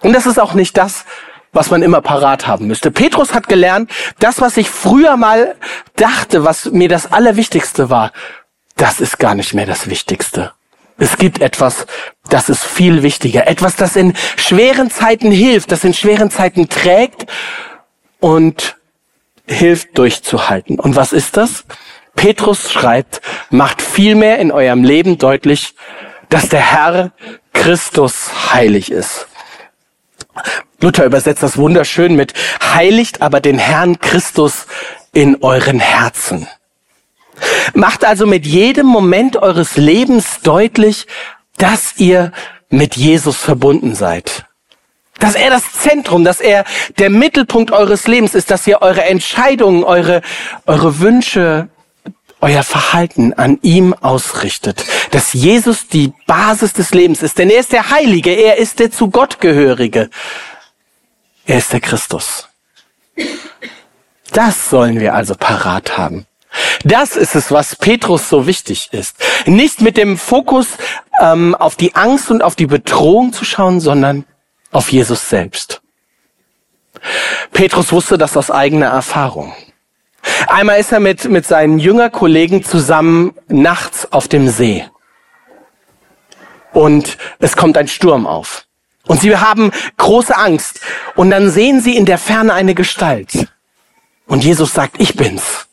Und 0.00 0.14
das 0.14 0.26
ist 0.26 0.40
auch 0.40 0.54
nicht 0.54 0.76
das, 0.76 1.04
was 1.52 1.70
man 1.70 1.82
immer 1.82 2.00
parat 2.00 2.46
haben 2.46 2.66
müsste. 2.66 2.90
Petrus 2.90 3.34
hat 3.34 3.48
gelernt, 3.48 3.90
das, 4.18 4.40
was 4.40 4.56
ich 4.56 4.70
früher 4.70 5.16
mal 5.16 5.54
dachte, 5.96 6.44
was 6.44 6.66
mir 6.66 6.88
das 6.88 7.12
Allerwichtigste 7.12 7.90
war, 7.90 8.12
das 8.76 9.00
ist 9.00 9.18
gar 9.18 9.34
nicht 9.34 9.52
mehr 9.52 9.66
das 9.66 9.88
Wichtigste. 9.88 10.52
Es 10.98 11.18
gibt 11.18 11.40
etwas, 11.40 11.86
das 12.28 12.48
ist 12.48 12.64
viel 12.64 13.02
wichtiger. 13.02 13.46
Etwas, 13.46 13.76
das 13.76 13.96
in 13.96 14.14
schweren 14.36 14.90
Zeiten 14.90 15.30
hilft, 15.30 15.72
das 15.72 15.84
in 15.84 15.94
schweren 15.94 16.30
Zeiten 16.30 16.68
trägt 16.68 17.26
und 18.18 18.76
hilft 19.52 19.96
durchzuhalten. 19.98 20.78
Und 20.78 20.96
was 20.96 21.12
ist 21.12 21.36
das? 21.36 21.64
Petrus 22.16 22.70
schreibt, 22.70 23.20
macht 23.50 23.80
vielmehr 23.80 24.38
in 24.38 24.52
eurem 24.52 24.84
Leben 24.84 25.18
deutlich, 25.18 25.74
dass 26.28 26.48
der 26.48 26.60
Herr 26.60 27.12
Christus 27.52 28.52
heilig 28.52 28.90
ist. 28.90 29.26
Luther 30.80 31.04
übersetzt 31.04 31.42
das 31.42 31.56
wunderschön 31.56 32.16
mit 32.16 32.34
heiligt 32.74 33.22
aber 33.22 33.40
den 33.40 33.58
Herrn 33.58 34.00
Christus 34.00 34.66
in 35.12 35.42
euren 35.42 35.78
Herzen. 35.78 36.48
Macht 37.74 38.04
also 38.04 38.26
mit 38.26 38.46
jedem 38.46 38.86
Moment 38.86 39.36
eures 39.36 39.76
Lebens 39.76 40.40
deutlich, 40.42 41.06
dass 41.56 41.98
ihr 41.98 42.32
mit 42.68 42.96
Jesus 42.96 43.36
verbunden 43.36 43.94
seid. 43.94 44.46
Dass 45.22 45.36
er 45.36 45.50
das 45.50 45.72
Zentrum, 45.72 46.24
dass 46.24 46.40
er 46.40 46.64
der 46.98 47.08
Mittelpunkt 47.08 47.70
eures 47.70 48.08
Lebens 48.08 48.34
ist, 48.34 48.50
dass 48.50 48.66
ihr 48.66 48.82
eure 48.82 49.04
Entscheidungen, 49.04 49.84
eure, 49.84 50.20
eure 50.66 50.98
Wünsche, 50.98 51.68
euer 52.40 52.64
Verhalten 52.64 53.32
an 53.32 53.60
ihm 53.62 53.94
ausrichtet. 53.94 54.84
Dass 55.12 55.32
Jesus 55.32 55.86
die 55.86 56.12
Basis 56.26 56.72
des 56.72 56.92
Lebens 56.92 57.22
ist. 57.22 57.38
Denn 57.38 57.50
er 57.50 57.60
ist 57.60 57.72
der 57.72 57.90
Heilige, 57.90 58.32
er 58.32 58.56
ist 58.56 58.80
der 58.80 58.90
zu 58.90 59.10
Gott 59.10 59.38
gehörige. 59.38 60.10
Er 61.46 61.58
ist 61.58 61.72
der 61.72 61.80
Christus. 61.80 62.48
Das 64.32 64.70
sollen 64.70 64.98
wir 64.98 65.14
also 65.14 65.36
parat 65.36 65.96
haben. 65.96 66.26
Das 66.84 67.16
ist 67.16 67.36
es, 67.36 67.52
was 67.52 67.76
Petrus 67.76 68.28
so 68.28 68.48
wichtig 68.48 68.88
ist. 68.90 69.16
Nicht 69.46 69.80
mit 69.80 69.96
dem 69.96 70.18
Fokus 70.18 70.66
ähm, 71.20 71.54
auf 71.54 71.76
die 71.76 71.94
Angst 71.94 72.28
und 72.30 72.42
auf 72.42 72.56
die 72.56 72.66
Bedrohung 72.66 73.32
zu 73.32 73.44
schauen, 73.44 73.80
sondern 73.80 74.24
auf 74.72 74.90
Jesus 74.90 75.28
selbst. 75.28 75.80
Petrus 77.52 77.92
wusste 77.92 78.18
das 78.18 78.36
aus 78.36 78.50
eigener 78.50 78.86
Erfahrung. 78.86 79.54
Einmal 80.46 80.80
ist 80.80 80.92
er 80.92 81.00
mit, 81.00 81.24
mit 81.28 81.46
seinen 81.46 81.78
Jüngerkollegen 81.78 82.64
zusammen 82.64 83.34
nachts 83.48 84.10
auf 84.12 84.28
dem 84.28 84.48
See. 84.48 84.84
Und 86.72 87.18
es 87.38 87.56
kommt 87.56 87.76
ein 87.76 87.88
Sturm 87.88 88.26
auf. 88.26 88.66
Und 89.06 89.20
sie 89.20 89.36
haben 89.36 89.72
große 89.96 90.36
Angst. 90.36 90.80
Und 91.16 91.30
dann 91.30 91.50
sehen 91.50 91.80
sie 91.80 91.96
in 91.96 92.06
der 92.06 92.18
Ferne 92.18 92.54
eine 92.54 92.74
Gestalt. 92.74 93.48
Und 94.26 94.44
Jesus 94.44 94.72
sagt, 94.72 95.00
ich 95.00 95.16
bin's. 95.16 95.66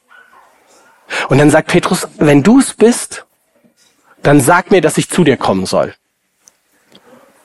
Und 1.29 1.37
dann 1.37 1.49
sagt 1.49 1.69
Petrus, 1.69 2.07
wenn 2.17 2.43
du 2.43 2.59
es 2.59 2.73
bist, 2.73 3.25
dann 4.21 4.41
sag 4.41 4.71
mir, 4.71 4.81
dass 4.81 4.97
ich 4.97 5.09
zu 5.09 5.23
dir 5.23 5.37
kommen 5.37 5.65
soll. 5.65 5.95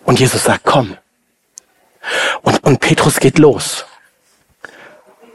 Und 0.05 0.21
Jesus 0.21 0.45
sagt, 0.45 0.65
komm. 0.65 0.97
Und, 2.43 2.63
und 2.65 2.81
Petrus 2.81 3.21
geht 3.21 3.39
los. 3.39 3.87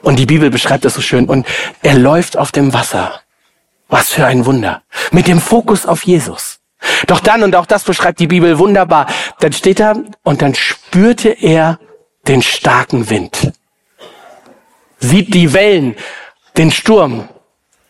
Und 0.02 0.18
die 0.18 0.26
Bibel 0.26 0.50
beschreibt 0.50 0.86
das 0.86 0.94
so 0.94 1.02
schön. 1.02 1.28
Und 1.28 1.46
er 1.82 1.96
läuft 1.96 2.38
auf 2.38 2.52
dem 2.52 2.74
Wasser. 2.74 3.22
Was 3.88 4.10
für 4.10 4.26
ein 4.26 4.46
Wunder. 4.46 4.84
Mit 5.12 5.28
dem 5.28 5.42
Fokus 5.42 5.86
auf 5.86 6.04
Jesus. 6.04 6.60
Doch 7.08 7.20
dann, 7.20 7.44
und 7.44 7.56
auch 7.56 7.66
das 7.66 7.84
beschreibt 7.84 8.20
die 8.20 8.28
Bibel 8.28 8.58
wunderbar, 8.60 9.08
dann 9.40 9.52
steht 9.52 9.80
er 9.80 10.02
und 10.24 10.42
dann 10.42 10.56
spürte 10.56 11.30
er 11.30 11.80
den 12.28 12.42
starken 12.42 13.10
Wind. 13.10 13.52
Sieht 15.00 15.34
die 15.34 15.54
Wellen, 15.54 15.96
den 16.58 16.72
Sturm 16.72 17.28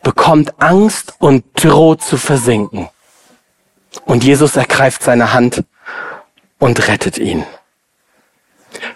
bekommt 0.02 0.62
Angst 0.62 1.16
und 1.20 1.44
droht 1.54 2.02
zu 2.02 2.18
versinken. 2.18 2.90
Und 4.06 4.24
Jesus 4.24 4.56
ergreift 4.56 5.04
seine 5.04 5.34
Hand 5.34 5.64
und 6.58 6.88
rettet 6.88 7.18
ihn. 7.18 7.46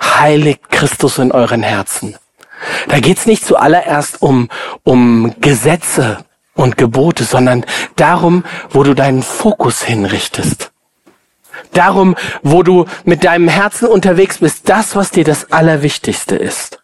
Heiligt 0.02 0.70
Christus 0.70 1.18
in 1.18 1.32
euren 1.32 1.64
Herzen. 1.64 2.18
Da 2.88 3.00
geht's 3.00 3.26
nicht 3.26 3.46
zuallererst 3.46 4.22
um, 4.22 4.50
um 4.84 5.36
Gesetze 5.40 6.26
und 6.54 6.78
Gebote, 6.78 7.24
sondern 7.24 7.66
darum, 7.96 8.44
wo 8.70 8.84
du 8.84 8.94
deinen 8.94 9.24
Fokus 9.24 9.82
hinrichtest. 9.82 10.72
Darum, 11.74 12.16
wo 12.42 12.64
du 12.64 12.86
mit 13.04 13.24
deinem 13.24 13.48
Herzen 13.48 13.88
unterwegs 13.88 14.40
bist, 14.40 14.70
das, 14.70 14.96
was 14.96 15.12
dir 15.12 15.24
das 15.24 15.52
Allerwichtigste 15.52 16.36
ist. 16.36 16.84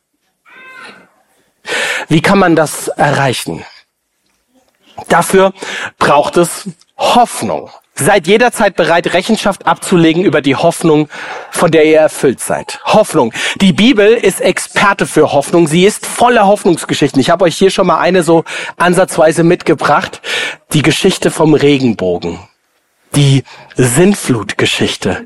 Wie 2.07 2.21
kann 2.21 2.39
man 2.39 2.55
das 2.55 2.87
erreichen? 2.87 3.63
Dafür 5.07 5.53
braucht 5.97 6.37
es 6.37 6.69
Hoffnung. 6.97 7.69
Seid 8.01 8.27
jederzeit 8.27 8.77
bereit, 8.77 9.13
Rechenschaft 9.13 9.67
abzulegen 9.67 10.23
über 10.23 10.41
die 10.41 10.55
Hoffnung, 10.55 11.09
von 11.51 11.69
der 11.69 11.85
ihr 11.85 11.99
erfüllt 11.99 12.39
seid. 12.39 12.79
Hoffnung. 12.85 13.33
Die 13.59 13.73
Bibel 13.73 14.13
ist 14.13 14.39
Experte 14.39 15.05
für 15.05 15.33
Hoffnung. 15.33 15.67
Sie 15.67 15.83
ist 15.83 16.05
voller 16.05 16.47
Hoffnungsgeschichten. 16.47 17.19
Ich 17.19 17.29
habe 17.29 17.43
euch 17.43 17.57
hier 17.57 17.71
schon 17.71 17.87
mal 17.87 17.99
eine 17.99 18.23
so 18.23 18.45
ansatzweise 18.77 19.43
mitgebracht. 19.43 20.21
Die 20.71 20.81
Geschichte 20.81 21.29
vom 21.29 21.53
Regenbogen. 21.53 22.39
Die 23.15 23.43
Sintflutgeschichte. 23.75 25.25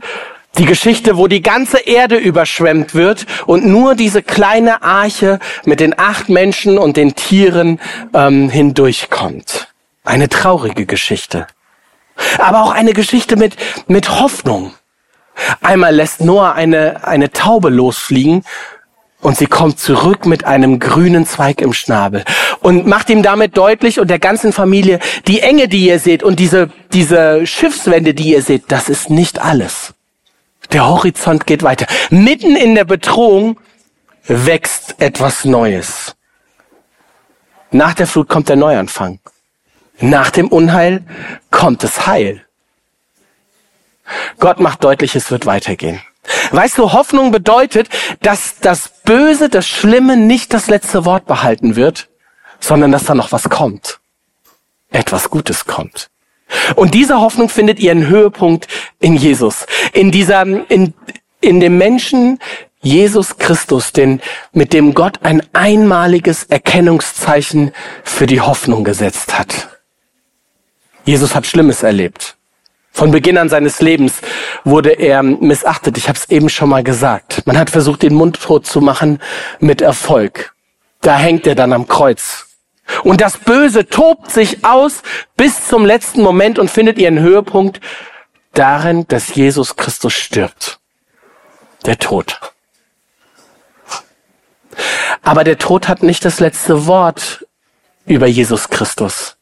Die 0.57 0.65
Geschichte, 0.65 1.15
wo 1.15 1.27
die 1.27 1.43
ganze 1.43 1.77
Erde 1.77 2.17
überschwemmt 2.17 2.95
wird 2.95 3.27
und 3.45 3.67
nur 3.67 3.93
diese 3.93 4.23
kleine 4.23 4.81
Arche 4.81 5.37
mit 5.65 5.79
den 5.79 5.97
acht 5.99 6.27
Menschen 6.27 6.79
und 6.79 6.97
den 6.97 7.13
Tieren 7.13 7.79
ähm, 8.15 8.49
hindurchkommt. 8.49 9.67
Eine 10.03 10.27
traurige 10.27 10.87
Geschichte. 10.87 11.45
Aber 12.38 12.63
auch 12.63 12.72
eine 12.72 12.93
Geschichte 12.93 13.36
mit, 13.36 13.55
mit 13.88 14.20
Hoffnung. 14.20 14.74
Einmal 15.62 15.96
lässt 15.96 16.22
Noah 16.22 16.53
eine, 16.53 17.05
eine 17.05 17.32
Taube 17.32 17.70
losfliegen 17.70 18.43
und 19.22 19.38
sie 19.38 19.48
kommt 19.48 19.79
zurück 19.79 20.25
mit 20.25 20.43
einem 20.46 20.79
grünen 20.79 21.25
Zweig 21.25 21.62
im 21.62 21.74
Schnabel 21.74 22.24
und 22.60 22.86
macht 22.86 23.10
ihm 23.10 23.24
damit 23.24 23.58
deutlich 23.58 24.00
und 24.00 24.10
der 24.10 24.20
ganzen 24.20 24.53
Familie, 24.53 25.00
die 25.27 25.39
Enge, 25.39 25.67
die 25.67 25.88
ihr 25.88 26.00
seht 26.00 26.24
und 26.24 26.39
diese, 26.39 26.70
diese 26.91 27.48
Schiffswände, 27.48 28.13
die 28.13 28.32
ihr 28.32 28.41
seht, 28.41 28.65
das 28.67 28.89
ist 28.89 29.10
nicht 29.10 29.39
alles. 29.39 29.93
Der 30.72 30.88
Horizont 30.88 31.46
geht 31.46 31.63
weiter. 31.63 31.88
Mitten 32.10 32.55
in 32.55 32.75
der 32.75 32.86
Bedrohung 32.86 33.60
wächst 34.27 34.96
etwas 35.00 35.46
Neues. 35.46 36.15
Nach 37.72 37.93
der 37.93 38.08
Flut 38.08 38.29
kommt 38.29 38.50
der 38.50 38.55
Neuanfang. 38.55 39.20
Nach 40.00 40.31
dem 40.31 40.47
Unheil 40.47 41.03
kommt 41.51 41.83
das 41.83 42.07
Heil. 42.07 42.45
Gott 44.39 44.59
macht 44.59 44.83
deutlich, 44.83 45.15
es 45.15 45.31
wird 45.31 45.45
weitergehen. 45.45 46.01
Weißt 46.51 46.77
du, 46.77 46.93
Hoffnung 46.93 47.31
bedeutet, 47.31 47.89
dass 48.21 48.59
das 48.59 48.89
Böse, 49.03 49.50
das 49.50 49.67
Schlimme 49.67 50.17
nicht 50.17 50.53
das 50.53 50.67
letzte 50.67 51.05
Wort 51.05 51.25
behalten 51.25 51.75
wird, 51.75 52.09
sondern 52.59 52.91
dass 52.91 53.05
da 53.05 53.15
noch 53.15 53.31
was 53.31 53.50
kommt. 53.50 54.00
Etwas 54.91 55.29
Gutes 55.29 55.65
kommt. 55.65 56.09
Und 56.75 56.93
diese 56.93 57.19
Hoffnung 57.19 57.50
findet 57.50 57.79
ihren 57.79 58.07
Höhepunkt 58.07 58.67
in 59.00 59.15
Jesus. 59.15 59.65
In 59.91 60.12
dieser, 60.12 60.43
in, 60.43 60.93
in 61.41 61.59
dem 61.59 61.77
Menschen 61.77 62.39
Jesus 62.81 63.38
Christus, 63.38 63.93
den, 63.93 64.21
mit 64.51 64.73
dem 64.73 64.93
Gott 64.93 65.19
ein 65.23 65.41
einmaliges 65.53 66.43
Erkennungszeichen 66.43 67.71
für 68.03 68.27
die 68.27 68.41
Hoffnung 68.41 68.83
gesetzt 68.83 69.38
hat. 69.39 69.72
Jesus 71.05 71.36
hat 71.36 71.45
Schlimmes 71.45 71.83
erlebt. 71.83 72.36
Von 72.91 73.12
Beginn 73.12 73.38
an 73.38 73.50
seines 73.50 73.81
Lebens 73.81 74.22
wurde 74.63 74.91
er 74.91 75.24
missachtet. 75.24 75.98
Ich 75.98 76.07
habe 76.07 76.17
es 76.17 76.29
eben 76.29 76.50
schon 76.50 76.69
mal 76.69 76.83
gesagt. 76.83 77.45
Man 77.45 77.57
hat 77.57 77.72
versucht, 77.72 78.03
den 78.03 78.13
Mund 78.13 78.39
tot 78.39 78.67
zu 78.67 78.81
machen 78.81 79.19
mit 79.60 79.81
Erfolg. 79.81 80.53
Da 81.01 81.17
hängt 81.17 81.48
er 81.48 81.55
dann 81.55 81.74
am 81.74 81.88
Kreuz 81.88 82.45
Und 83.03 83.22
das 83.22 83.38
Böse 83.38 83.88
tobt 83.88 84.31
sich 84.31 84.63
aus 84.65 85.01
bis 85.36 85.67
zum 85.67 85.86
letzten 85.86 86.22
Moment 86.22 86.60
und 86.60 86.69
findet 86.69 86.98
ihren 86.98 87.19
Höhepunkt 87.19 87.79
darin, 88.53 89.07
dass 89.07 89.36
Jesus 89.36 89.75
Christus 89.75 90.13
stirbt. 90.13 90.79
Der 91.86 91.98
Tod. 91.98 92.39
Aber 95.22 95.43
der 95.43 95.57
Tod 95.57 95.88
hat 95.88 96.03
nicht 96.03 96.25
das 96.25 96.39
letzte 96.39 96.86
Wort 96.86 97.45
über 98.05 98.27
Jesus 98.27 98.69
Christus. 98.69 99.38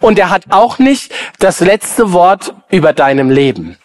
Und 0.00 0.18
er 0.18 0.30
hat 0.30 0.44
auch 0.50 0.78
nicht 0.78 1.12
das 1.38 1.60
letzte 1.60 2.12
Wort 2.12 2.54
über 2.70 2.92
deinem 2.92 3.30
Leben. 3.30 3.76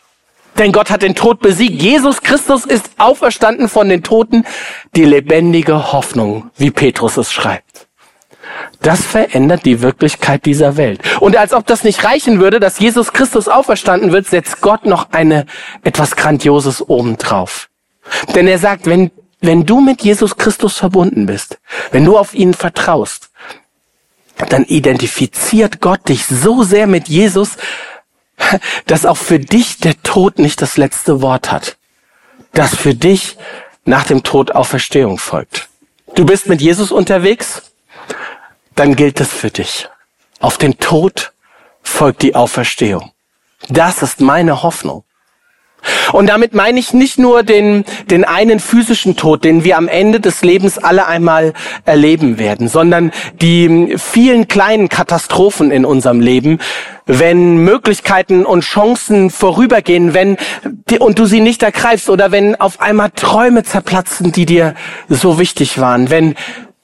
Denn 0.57 0.71
Gott 0.71 0.91
hat 0.91 1.01
den 1.01 1.15
Tod 1.15 1.39
besiegt. 1.39 1.81
Jesus 1.81 2.21
Christus 2.21 2.65
ist 2.65 2.91
auferstanden 2.97 3.69
von 3.69 3.89
den 3.89 4.03
Toten, 4.03 4.45
die 4.95 5.05
lebendige 5.05 5.91
Hoffnung, 5.91 6.51
wie 6.57 6.69
Petrus 6.69 7.17
es 7.17 7.31
schreibt. 7.31 7.87
Das 8.81 9.03
verändert 9.03 9.65
die 9.65 9.81
Wirklichkeit 9.81 10.45
dieser 10.45 10.77
Welt. 10.77 11.01
Und 11.19 11.37
als 11.37 11.53
ob 11.53 11.65
das 11.65 11.83
nicht 11.83 12.03
reichen 12.03 12.39
würde, 12.39 12.59
dass 12.59 12.79
Jesus 12.79 13.13
Christus 13.13 13.47
auferstanden 13.47 14.11
wird, 14.11 14.27
setzt 14.27 14.61
Gott 14.61 14.85
noch 14.85 15.11
eine, 15.11 15.45
etwas 15.83 16.15
Grandioses 16.15 16.87
obendrauf. 16.87 17.69
Denn 18.35 18.47
er 18.47 18.59
sagt, 18.59 18.85
wenn, 18.85 19.11
wenn 19.41 19.65
du 19.65 19.79
mit 19.79 20.01
Jesus 20.01 20.37
Christus 20.37 20.77
verbunden 20.77 21.25
bist, 21.25 21.59
wenn 21.91 22.05
du 22.05 22.17
auf 22.17 22.33
ihn 22.33 22.53
vertraust, 22.53 23.29
dann 24.49 24.65
identifiziert 24.65 25.81
Gott 25.81 26.09
dich 26.09 26.25
so 26.25 26.63
sehr 26.63 26.87
mit 26.87 27.07
Jesus, 27.07 27.57
dass 28.85 29.05
auch 29.05 29.17
für 29.17 29.39
dich 29.39 29.77
der 29.77 30.01
Tod 30.03 30.39
nicht 30.39 30.61
das 30.61 30.77
letzte 30.77 31.21
Wort 31.21 31.51
hat. 31.51 31.77
Dass 32.53 32.75
für 32.75 32.93
dich 32.93 33.37
nach 33.85 34.05
dem 34.05 34.23
Tod 34.23 34.51
Auferstehung 34.51 35.17
folgt. 35.17 35.69
Du 36.15 36.25
bist 36.25 36.47
mit 36.47 36.61
Jesus 36.61 36.91
unterwegs, 36.91 37.63
dann 38.75 38.95
gilt 38.95 39.19
es 39.19 39.31
für 39.31 39.49
dich. 39.49 39.89
Auf 40.39 40.57
den 40.57 40.77
Tod 40.77 41.33
folgt 41.81 42.21
die 42.21 42.35
Auferstehung. 42.35 43.11
Das 43.69 44.01
ist 44.01 44.19
meine 44.19 44.63
Hoffnung. 44.63 45.03
Und 46.11 46.27
damit 46.27 46.53
meine 46.53 46.79
ich 46.79 46.93
nicht 46.93 47.19
nur 47.19 47.43
den, 47.43 47.85
den 48.09 48.23
einen 48.23 48.59
physischen 48.59 49.15
Tod, 49.15 49.43
den 49.43 49.63
wir 49.63 49.77
am 49.77 49.87
Ende 49.87 50.19
des 50.19 50.41
Lebens 50.41 50.77
alle 50.77 51.07
einmal 51.07 51.53
erleben 51.85 52.37
werden, 52.37 52.67
sondern 52.67 53.11
die 53.41 53.95
vielen 53.97 54.47
kleinen 54.47 54.89
Katastrophen 54.89 55.71
in 55.71 55.85
unserem 55.85 56.21
Leben, 56.21 56.59
wenn 57.05 57.57
Möglichkeiten 57.57 58.45
und 58.45 58.61
Chancen 58.61 59.29
vorübergehen, 59.29 60.13
wenn 60.13 60.37
und 60.99 61.19
du 61.19 61.25
sie 61.25 61.41
nicht 61.41 61.63
ergreifst 61.63 62.09
oder 62.09 62.31
wenn 62.31 62.59
auf 62.59 62.79
einmal 62.79 63.11
Träume 63.15 63.63
zerplatzen, 63.63 64.31
die 64.31 64.45
dir 64.45 64.75
so 65.09 65.39
wichtig 65.39 65.79
waren, 65.79 66.09
wenn, 66.09 66.35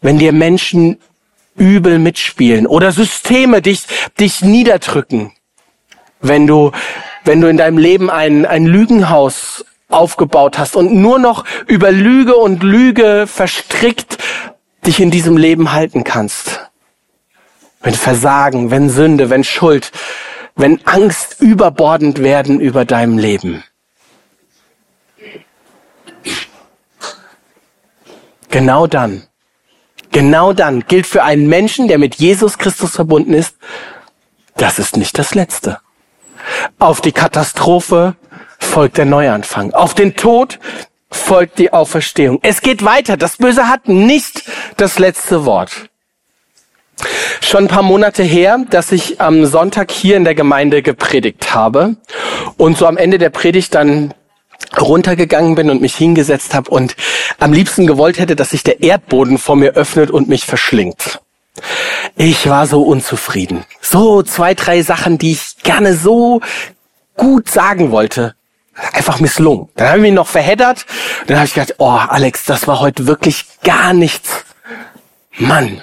wenn 0.02 0.18
dir 0.18 0.34
Menschen 0.34 0.98
übel 1.56 2.00
mitspielen 2.00 2.68
oder 2.68 2.92
Systeme 2.92 3.62
dich, 3.62 3.84
dich 4.20 4.42
niederdrücken, 4.42 5.32
wenn 6.22 6.48
du 6.48 6.72
wenn 7.30 7.42
du 7.42 7.48
in 7.48 7.58
deinem 7.58 7.78
Leben 7.78 8.10
ein, 8.10 8.48
ein 8.48 8.66
Lügenhaus 8.66 9.64
aufgebaut 9.88 10.58
hast 10.58 10.76
und 10.76 10.96
nur 10.96 11.20
noch 11.20 11.46
über 11.68 11.92
Lüge 11.92 12.36
und 12.36 12.64
Lüge 12.64 13.28
verstrickt 13.28 14.18
dich 14.88 15.00
in 15.00 15.12
diesem 15.12 15.38
Leben 15.38 15.72
halten 15.72 16.04
kannst. 16.04 16.72
Wenn 17.82 17.94
Versagen, 17.94 18.72
wenn 18.72 18.90
Sünde, 18.90 19.30
wenn 19.30 19.44
Schuld, 19.44 19.92
wenn 20.56 20.84
Angst 20.88 21.40
überbordend 21.40 22.24
werden 22.24 22.60
über 22.60 22.84
deinem 22.84 23.20
Leben. 23.20 23.64
Genau 28.50 28.88
dann, 28.88 29.28
genau 30.12 30.52
dann 30.54 30.84
gilt 30.88 31.06
für 31.06 31.22
einen 31.22 31.48
Menschen, 31.48 31.88
der 31.88 32.00
mit 32.00 32.16
Jesus 32.16 32.58
Christus 32.58 32.90
verbunden 32.90 33.36
ist, 33.36 33.56
das 34.56 34.80
ist 34.80 34.98
nicht 34.98 35.16
das 35.20 35.36
Letzte. 35.36 35.80
Auf 36.78 37.02
die 37.02 37.12
Katastrophe 37.12 38.16
folgt 38.60 38.98
der 38.98 39.06
Neuanfang. 39.06 39.74
Auf 39.74 39.94
den 39.94 40.16
Tod 40.16 40.60
folgt 41.12 41.60
die 41.60 41.74
Auferstehung. 41.74 42.40
Es 42.44 42.62
geht 42.62 42.84
weiter. 42.84 43.18
Das 43.18 43.38
Böse 43.38 43.68
hat 43.68 43.88
nicht 43.88 44.44
das 44.78 45.00
letzte 45.00 45.46
Wort. 45.46 45.90
Schon 47.42 47.66
ein 47.66 47.68
paar 47.68 47.84
Monate 47.84 48.24
her, 48.24 48.60
dass 48.70 48.92
ich 48.92 49.22
am 49.22 49.46
Sonntag 49.46 49.92
hier 49.92 50.18
in 50.18 50.26
der 50.26 50.36
Gemeinde 50.36 50.82
gepredigt 50.82 51.54
habe 51.54 51.96
und 52.58 52.78
so 52.78 52.86
am 52.86 52.98
Ende 52.98 53.18
der 53.18 53.30
Predigt 53.30 53.74
dann 53.74 54.14
runtergegangen 54.80 55.56
bin 55.56 55.70
und 55.70 55.82
mich 55.82 55.96
hingesetzt 55.96 56.54
habe 56.54 56.70
und 56.70 56.96
am 57.40 57.54
liebsten 57.54 57.88
gewollt 57.88 58.20
hätte, 58.20 58.36
dass 58.36 58.52
sich 58.52 58.64
der 58.64 58.82
Erdboden 58.82 59.38
vor 59.38 59.56
mir 59.56 59.72
öffnet 59.72 60.12
und 60.12 60.28
mich 60.28 60.46
verschlingt. 60.46 61.22
Ich 62.16 62.50
war 62.50 62.68
so 62.68 62.82
unzufrieden. 62.82 63.66
So 63.82 64.24
zwei, 64.24 64.54
drei 64.54 64.82
Sachen, 64.82 65.18
die 65.18 65.32
ich 65.32 65.58
gerne 65.64 65.96
so 65.96 66.42
gut 67.16 67.50
sagen 67.50 67.92
wollte. 67.92 68.36
Einfach 68.94 69.20
misslungen. 69.20 69.68
Dann 69.76 69.88
habe 69.88 69.98
ich 69.98 70.04
mich 70.04 70.14
noch 70.14 70.28
verheddert. 70.28 70.86
Dann 71.28 71.38
habe 71.38 71.46
ich 71.46 71.54
gedacht, 71.54 71.76
oh 71.80 71.90
Alex, 71.90 72.46
das 72.46 72.68
war 72.68 72.80
heute 72.80 73.08
wirklich 73.08 73.46
gar 73.64 73.94
nichts. 73.94 74.46
Mann, 75.38 75.82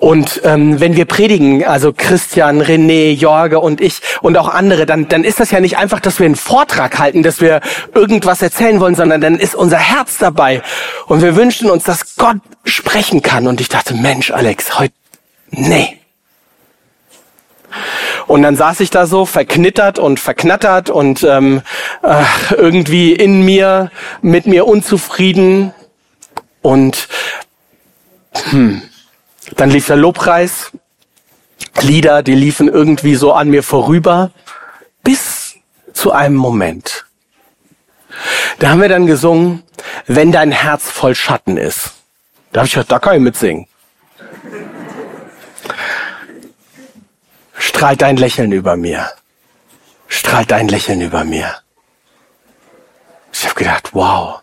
und 0.00 0.40
ähm, 0.44 0.80
wenn 0.80 0.96
wir 0.96 1.04
predigen, 1.04 1.62
also 1.62 1.92
Christian, 1.94 2.62
René, 2.62 3.12
Jorge 3.12 3.60
und 3.60 3.82
ich 3.82 4.00
und 4.22 4.38
auch 4.38 4.48
andere, 4.48 4.86
dann, 4.86 5.08
dann 5.08 5.24
ist 5.24 5.40
das 5.40 5.50
ja 5.50 5.60
nicht 5.60 5.76
einfach, 5.76 6.00
dass 6.00 6.18
wir 6.18 6.24
einen 6.24 6.36
Vortrag 6.36 6.98
halten, 6.98 7.22
dass 7.22 7.42
wir 7.42 7.60
irgendwas 7.94 8.40
erzählen 8.40 8.80
wollen, 8.80 8.94
sondern 8.94 9.20
dann 9.20 9.38
ist 9.38 9.54
unser 9.54 9.76
Herz 9.76 10.16
dabei. 10.16 10.62
Und 11.06 11.20
wir 11.20 11.36
wünschen 11.36 11.70
uns, 11.70 11.84
dass 11.84 12.16
Gott 12.16 12.38
sprechen 12.64 13.20
kann. 13.20 13.46
Und 13.46 13.60
ich 13.60 13.68
dachte, 13.68 13.92
Mensch, 13.92 14.30
Alex, 14.30 14.78
heute, 14.78 14.94
nee. 15.50 15.98
Und 18.26 18.40
dann 18.42 18.56
saß 18.56 18.80
ich 18.80 18.88
da 18.88 19.06
so 19.06 19.26
verknittert 19.26 19.98
und 19.98 20.18
verknattert 20.18 20.88
und 20.88 21.24
ähm, 21.24 21.60
äh, 22.02 22.24
irgendwie 22.54 23.12
in 23.12 23.44
mir, 23.44 23.90
mit 24.22 24.46
mir 24.46 24.66
unzufrieden. 24.66 25.74
Und 26.62 27.08
hm, 28.50 28.82
dann 29.56 29.70
lief 29.70 29.86
der 29.86 29.96
Lobpreis, 29.96 30.70
Lieder, 31.80 32.22
die 32.22 32.34
liefen 32.34 32.68
irgendwie 32.68 33.14
so 33.14 33.32
an 33.32 33.48
mir 33.48 33.62
vorüber, 33.62 34.30
bis 35.02 35.54
zu 35.92 36.12
einem 36.12 36.36
Moment. 36.36 37.06
Da 38.58 38.70
haben 38.70 38.80
wir 38.80 38.88
dann 38.88 39.06
gesungen, 39.06 39.62
wenn 40.06 40.32
dein 40.32 40.52
Herz 40.52 40.90
voll 40.90 41.14
Schatten 41.14 41.56
ist. 41.56 41.92
Da 42.52 42.60
habe 42.60 42.66
ich 42.66 42.74
gedacht, 42.74 42.92
da 42.92 42.98
kann 42.98 43.14
ich 43.16 43.20
mitsingen. 43.20 43.66
Strahlt 47.56 48.02
dein 48.02 48.16
Lächeln 48.16 48.52
über 48.52 48.76
mir. 48.76 49.10
Strahlt 50.08 50.50
dein 50.50 50.68
Lächeln 50.68 51.00
über 51.00 51.24
mir. 51.24 51.54
Ich 53.32 53.44
habe 53.44 53.54
gedacht, 53.54 53.90
wow, 53.94 54.42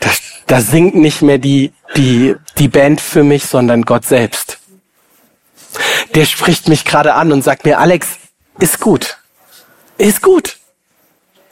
das, 0.00 0.20
da 0.46 0.60
singt 0.60 0.94
nicht 0.94 1.22
mehr 1.22 1.38
die, 1.38 1.72
die, 1.96 2.36
die 2.58 2.68
Band 2.68 3.00
für 3.00 3.24
mich, 3.24 3.46
sondern 3.46 3.82
Gott 3.82 4.04
selbst. 4.04 4.58
Der 6.14 6.24
spricht 6.24 6.68
mich 6.68 6.84
gerade 6.84 7.14
an 7.14 7.32
und 7.32 7.42
sagt 7.42 7.64
mir, 7.64 7.78
Alex, 7.78 8.08
ist 8.58 8.80
gut. 8.80 9.18
Ist 9.98 10.22
gut. 10.22 10.58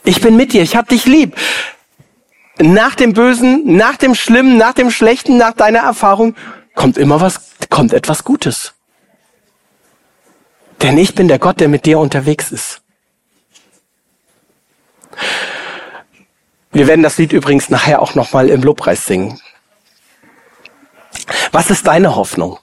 Ich 0.05 0.21
bin 0.21 0.37
mit 0.37 0.53
dir, 0.53 0.63
ich 0.63 0.77
hab 0.77 0.89
dich 0.89 1.07
lieb. 1.07 1.37
Nach 2.59 2.95
dem 2.95 3.15
Bösen, 3.15 3.77
nach 3.77 3.97
dem 3.97 4.15
Schlimmen, 4.15 4.57
nach 4.57 4.75
dem 4.75 4.91
Schlechten, 4.91 5.37
nach 5.37 5.55
deiner 5.55 5.81
Erfahrung 5.81 6.37
kommt 6.75 6.99
immer 6.99 7.21
was, 7.21 7.41
kommt 7.69 7.93
etwas 7.93 8.23
Gutes. 8.23 8.75
Denn 10.83 10.99
ich 10.99 11.15
bin 11.15 11.29
der 11.29 11.39
Gott, 11.39 11.61
der 11.61 11.69
mit 11.69 11.87
dir 11.87 11.99
unterwegs 11.99 12.53
ist. 12.53 12.83
Wir 16.75 16.89
werden 16.89 17.05
das 17.05 17.19
Lied 17.19 17.33
übrigens 17.33 17.71
nachher 17.71 18.03
auch 18.03 18.17
nochmal 18.17 18.51
im 18.51 18.61
Lobpreis 18.61 19.07
singen. 19.07 19.41
Was 21.53 21.71
ist 21.71 21.87
deine 21.87 22.17
Hoffnung? 22.17 22.59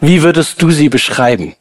Wie 0.00 0.22
würdest 0.22 0.62
du 0.62 0.70
sie 0.70 0.88
beschreiben? 0.88 1.56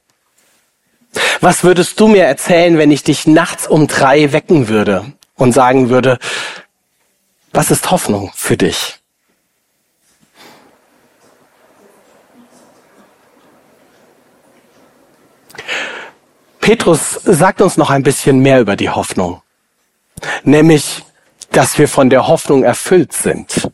Was 1.42 1.64
würdest 1.64 2.00
du 2.00 2.08
mir 2.08 2.26
erzählen, 2.26 2.78
wenn 2.78 2.92
ich 2.92 3.04
dich 3.04 3.26
nachts 3.26 3.68
um 3.68 3.88
drei 3.88 4.34
wecken 4.34 4.68
würde 4.68 5.12
und 5.36 5.52
sagen 5.52 5.90
würde, 5.90 6.20
was 7.52 7.72
ist 7.72 7.90
Hoffnung 7.90 8.32
für 8.36 8.56
dich? 8.56 9.00
Petrus 16.62 17.20
sagt 17.24 17.62
uns 17.62 17.78
noch 17.78 17.90
ein 17.90 18.04
bisschen 18.04 18.40
mehr 18.40 18.62
über 18.62 18.76
die 18.76 18.92
Hoffnung 18.92 19.43
nämlich, 20.44 21.04
dass 21.52 21.78
wir 21.78 21.88
von 21.88 22.10
der 22.10 22.28
Hoffnung 22.28 22.64
erfüllt 22.64 23.14
sind. 23.14 23.70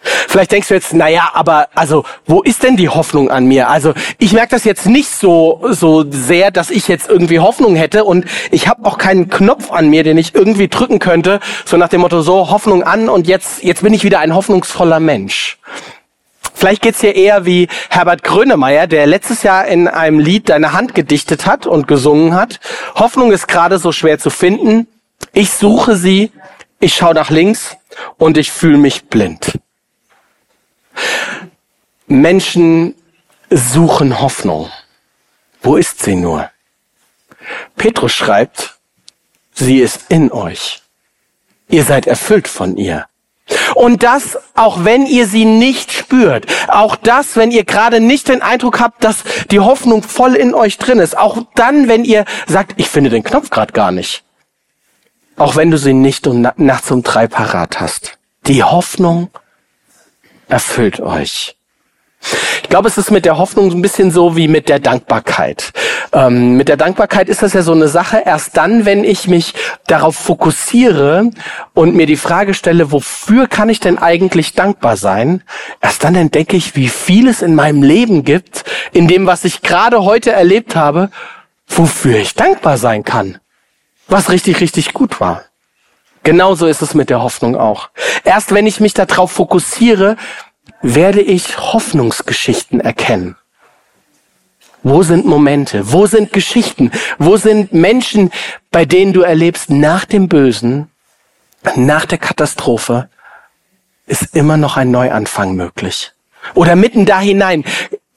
Vielleicht 0.00 0.52
denkst 0.52 0.68
du 0.68 0.74
jetzt, 0.74 0.94
na 0.94 1.08
ja, 1.08 1.30
aber 1.34 1.68
also 1.74 2.04
wo 2.26 2.42
ist 2.42 2.62
denn 2.62 2.76
die 2.76 2.88
Hoffnung 2.88 3.30
an 3.30 3.46
mir? 3.46 3.68
Also 3.68 3.94
ich 4.18 4.32
merke 4.32 4.50
das 4.50 4.64
jetzt 4.64 4.86
nicht 4.86 5.10
so 5.10 5.60
so 5.70 6.04
sehr, 6.08 6.50
dass 6.50 6.70
ich 6.70 6.86
jetzt 6.88 7.08
irgendwie 7.08 7.40
Hoffnung 7.40 7.74
hätte 7.74 8.04
und 8.04 8.24
ich 8.50 8.68
habe 8.68 8.86
auch 8.86 8.98
keinen 8.98 9.28
Knopf 9.28 9.72
an 9.72 9.90
mir, 9.90 10.04
den 10.04 10.16
ich 10.16 10.34
irgendwie 10.34 10.68
drücken 10.68 10.98
könnte, 10.98 11.40
so 11.64 11.76
nach 11.76 11.88
dem 11.88 12.02
Motto 12.02 12.22
so 12.22 12.50
Hoffnung 12.50 12.84
an 12.84 13.08
und 13.08 13.26
jetzt 13.26 13.62
jetzt 13.62 13.82
bin 13.82 13.92
ich 13.92 14.04
wieder 14.04 14.20
ein 14.20 14.34
hoffnungsvoller 14.34 15.00
Mensch. 15.00 15.58
Vielleicht 16.54 16.82
geht's 16.82 17.00
dir 17.00 17.14
eher 17.14 17.44
wie 17.44 17.68
Herbert 17.88 18.24
Grönemeyer, 18.24 18.86
der 18.86 19.06
letztes 19.06 19.42
Jahr 19.42 19.66
in 19.66 19.86
einem 19.86 20.18
Lied 20.18 20.48
Deine 20.48 20.72
Hand 20.72 20.94
gedichtet 20.94 21.46
hat 21.46 21.66
und 21.66 21.86
gesungen 21.86 22.34
hat. 22.34 22.58
Hoffnung 22.96 23.30
ist 23.30 23.46
gerade 23.46 23.78
so 23.78 23.92
schwer 23.92 24.18
zu 24.18 24.30
finden. 24.30 24.88
Ich 25.38 25.52
suche 25.52 25.94
sie, 25.94 26.32
ich 26.80 26.96
schaue 26.96 27.14
nach 27.14 27.30
links 27.30 27.76
und 28.16 28.36
ich 28.36 28.50
fühle 28.50 28.76
mich 28.76 29.04
blind. 29.04 29.60
Menschen 32.08 32.96
suchen 33.48 34.20
Hoffnung. 34.20 34.68
Wo 35.62 35.76
ist 35.76 36.02
sie 36.02 36.16
nur? 36.16 36.50
Petrus 37.76 38.12
schreibt, 38.12 38.80
sie 39.52 39.78
ist 39.78 40.06
in 40.08 40.32
euch. 40.32 40.82
Ihr 41.68 41.84
seid 41.84 42.08
erfüllt 42.08 42.48
von 42.48 42.76
ihr. 42.76 43.06
Und 43.76 44.02
das, 44.02 44.38
auch 44.56 44.84
wenn 44.84 45.06
ihr 45.06 45.28
sie 45.28 45.44
nicht 45.44 45.92
spürt, 45.92 46.46
auch 46.66 46.96
das, 46.96 47.36
wenn 47.36 47.52
ihr 47.52 47.62
gerade 47.62 48.00
nicht 48.00 48.26
den 48.26 48.42
Eindruck 48.42 48.80
habt, 48.80 49.04
dass 49.04 49.18
die 49.52 49.60
Hoffnung 49.60 50.02
voll 50.02 50.34
in 50.34 50.52
euch 50.52 50.78
drin 50.78 50.98
ist, 50.98 51.16
auch 51.16 51.44
dann, 51.54 51.86
wenn 51.86 52.04
ihr 52.04 52.24
sagt, 52.48 52.74
ich 52.80 52.88
finde 52.88 53.10
den 53.10 53.22
Knopf 53.22 53.50
gerade 53.50 53.72
gar 53.72 53.92
nicht, 53.92 54.24
auch 55.38 55.56
wenn 55.56 55.70
du 55.70 55.78
sie 55.78 55.94
nicht 55.94 56.26
um 56.26 56.46
nachts 56.56 56.90
um 56.90 57.02
drei 57.02 57.26
parat 57.26 57.80
hast, 57.80 58.18
die 58.46 58.62
Hoffnung 58.62 59.30
erfüllt 60.48 61.00
euch. 61.00 61.54
Ich 62.62 62.68
glaube, 62.68 62.88
es 62.88 62.98
ist 62.98 63.10
mit 63.10 63.24
der 63.24 63.38
Hoffnung 63.38 63.70
ein 63.70 63.80
bisschen 63.80 64.10
so 64.10 64.36
wie 64.36 64.48
mit 64.48 64.68
der 64.68 64.80
Dankbarkeit. 64.80 65.72
Ähm, 66.12 66.56
mit 66.56 66.68
der 66.68 66.76
Dankbarkeit 66.76 67.28
ist 67.28 67.42
das 67.42 67.52
ja 67.52 67.62
so 67.62 67.72
eine 67.72 67.88
Sache. 67.88 68.22
Erst 68.26 68.56
dann, 68.56 68.84
wenn 68.84 69.04
ich 69.04 69.28
mich 69.28 69.54
darauf 69.86 70.16
fokussiere 70.16 71.30
und 71.74 71.94
mir 71.94 72.06
die 72.06 72.16
Frage 72.16 72.54
stelle, 72.54 72.90
wofür 72.90 73.46
kann 73.46 73.68
ich 73.68 73.78
denn 73.80 73.98
eigentlich 73.98 74.54
dankbar 74.54 74.96
sein? 74.96 75.42
Erst 75.80 76.02
dann 76.02 76.16
entdecke 76.16 76.56
ich, 76.56 76.74
wie 76.76 76.88
viel 76.88 77.28
es 77.28 77.40
in 77.40 77.54
meinem 77.54 77.82
Leben 77.82 78.24
gibt, 78.24 78.64
in 78.92 79.06
dem, 79.06 79.26
was 79.26 79.44
ich 79.44 79.62
gerade 79.62 80.02
heute 80.02 80.32
erlebt 80.32 80.74
habe, 80.74 81.10
wofür 81.68 82.16
ich 82.18 82.34
dankbar 82.34 82.78
sein 82.78 83.04
kann. 83.04 83.38
Was 84.08 84.30
richtig, 84.30 84.60
richtig 84.60 84.92
gut 84.94 85.20
war. 85.20 85.44
Genauso 86.22 86.66
ist 86.66 86.82
es 86.82 86.94
mit 86.94 87.10
der 87.10 87.22
Hoffnung 87.22 87.56
auch. 87.56 87.90
Erst 88.24 88.52
wenn 88.52 88.66
ich 88.66 88.80
mich 88.80 88.94
darauf 88.94 89.30
fokussiere, 89.32 90.16
werde 90.82 91.20
ich 91.20 91.58
Hoffnungsgeschichten 91.58 92.80
erkennen. 92.80 93.36
Wo 94.82 95.02
sind 95.02 95.26
Momente? 95.26 95.92
Wo 95.92 96.06
sind 96.06 96.32
Geschichten? 96.32 96.90
Wo 97.18 97.36
sind 97.36 97.72
Menschen, 97.72 98.30
bei 98.70 98.84
denen 98.84 99.12
du 99.12 99.22
erlebst, 99.22 99.70
nach 99.70 100.04
dem 100.04 100.28
Bösen, 100.28 100.90
nach 101.74 102.06
der 102.06 102.18
Katastrophe, 102.18 103.08
ist 104.06 104.34
immer 104.34 104.56
noch 104.56 104.76
ein 104.76 104.90
Neuanfang 104.90 105.54
möglich? 105.54 106.12
Oder 106.54 106.76
mitten 106.76 107.04
da 107.04 107.20
hinein, 107.20 107.64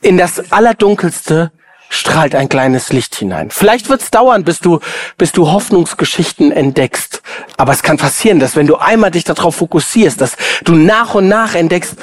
in 0.02 0.18
das 0.18 0.52
Allerdunkelste, 0.52 1.52
strahlt 1.92 2.36
ein 2.36 2.48
kleines 2.48 2.94
Licht 2.94 3.16
hinein. 3.16 3.52
Vielleicht 3.52 3.90
wird 3.90 4.02
es 4.02 4.12
dauern, 4.12 4.46
bis 4.46 4.60
du, 4.60 4.80
bis 5.18 5.34
du 5.34 5.52
Hoffnungsgeschichten 5.52 6.52
entdeckst. 6.54 7.22
Aber 7.58 7.74
es 7.74 7.84
kann 7.84 7.98
passieren, 7.98 8.40
dass 8.40 8.56
wenn 8.56 8.66
du 8.66 8.78
einmal 8.78 9.12
dich 9.12 9.26
darauf 9.26 9.58
fokussierst, 9.58 10.20
dass 10.22 10.38
du 10.64 10.74
nach 10.74 11.16
und 11.16 11.28
nach 11.28 11.54
entdeckst, 11.54 11.98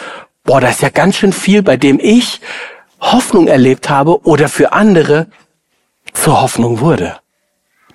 boah, 0.45 0.61
da 0.61 0.69
ist 0.69 0.83
ja 0.83 0.91
ganz 0.91 1.17
schön 1.17 1.33
viel, 1.33 1.63
bei 1.63 1.79
dem 1.79 1.99
ich 2.01 2.43
Hoffnung 3.01 3.49
erlebt 3.49 3.89
habe 3.89 4.27
oder 4.27 4.49
für 4.49 4.73
andere 4.73 5.27
zur 6.13 6.43
Hoffnung 6.43 6.81
wurde. 6.81 7.19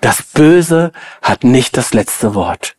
Das 0.00 0.22
Böse 0.22 0.90
hat 1.22 1.44
nicht 1.44 1.76
das 1.76 1.94
letzte 1.94 2.34
Wort. 2.34 2.74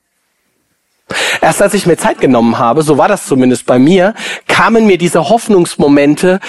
Erst 1.39 1.61
als 1.61 1.73
ich 1.73 1.85
mir 1.85 1.97
Zeit 1.97 2.19
genommen 2.19 2.57
habe, 2.57 2.81
so 2.81 2.97
war 2.97 3.07
das 3.07 3.27
zumindest 3.27 3.65
bei 3.65 3.79
mir, 3.79 4.13
kamen 4.47 4.85
mir 4.87 4.97
diese 4.97 5.29
Hoffnungsmomente 5.29 6.41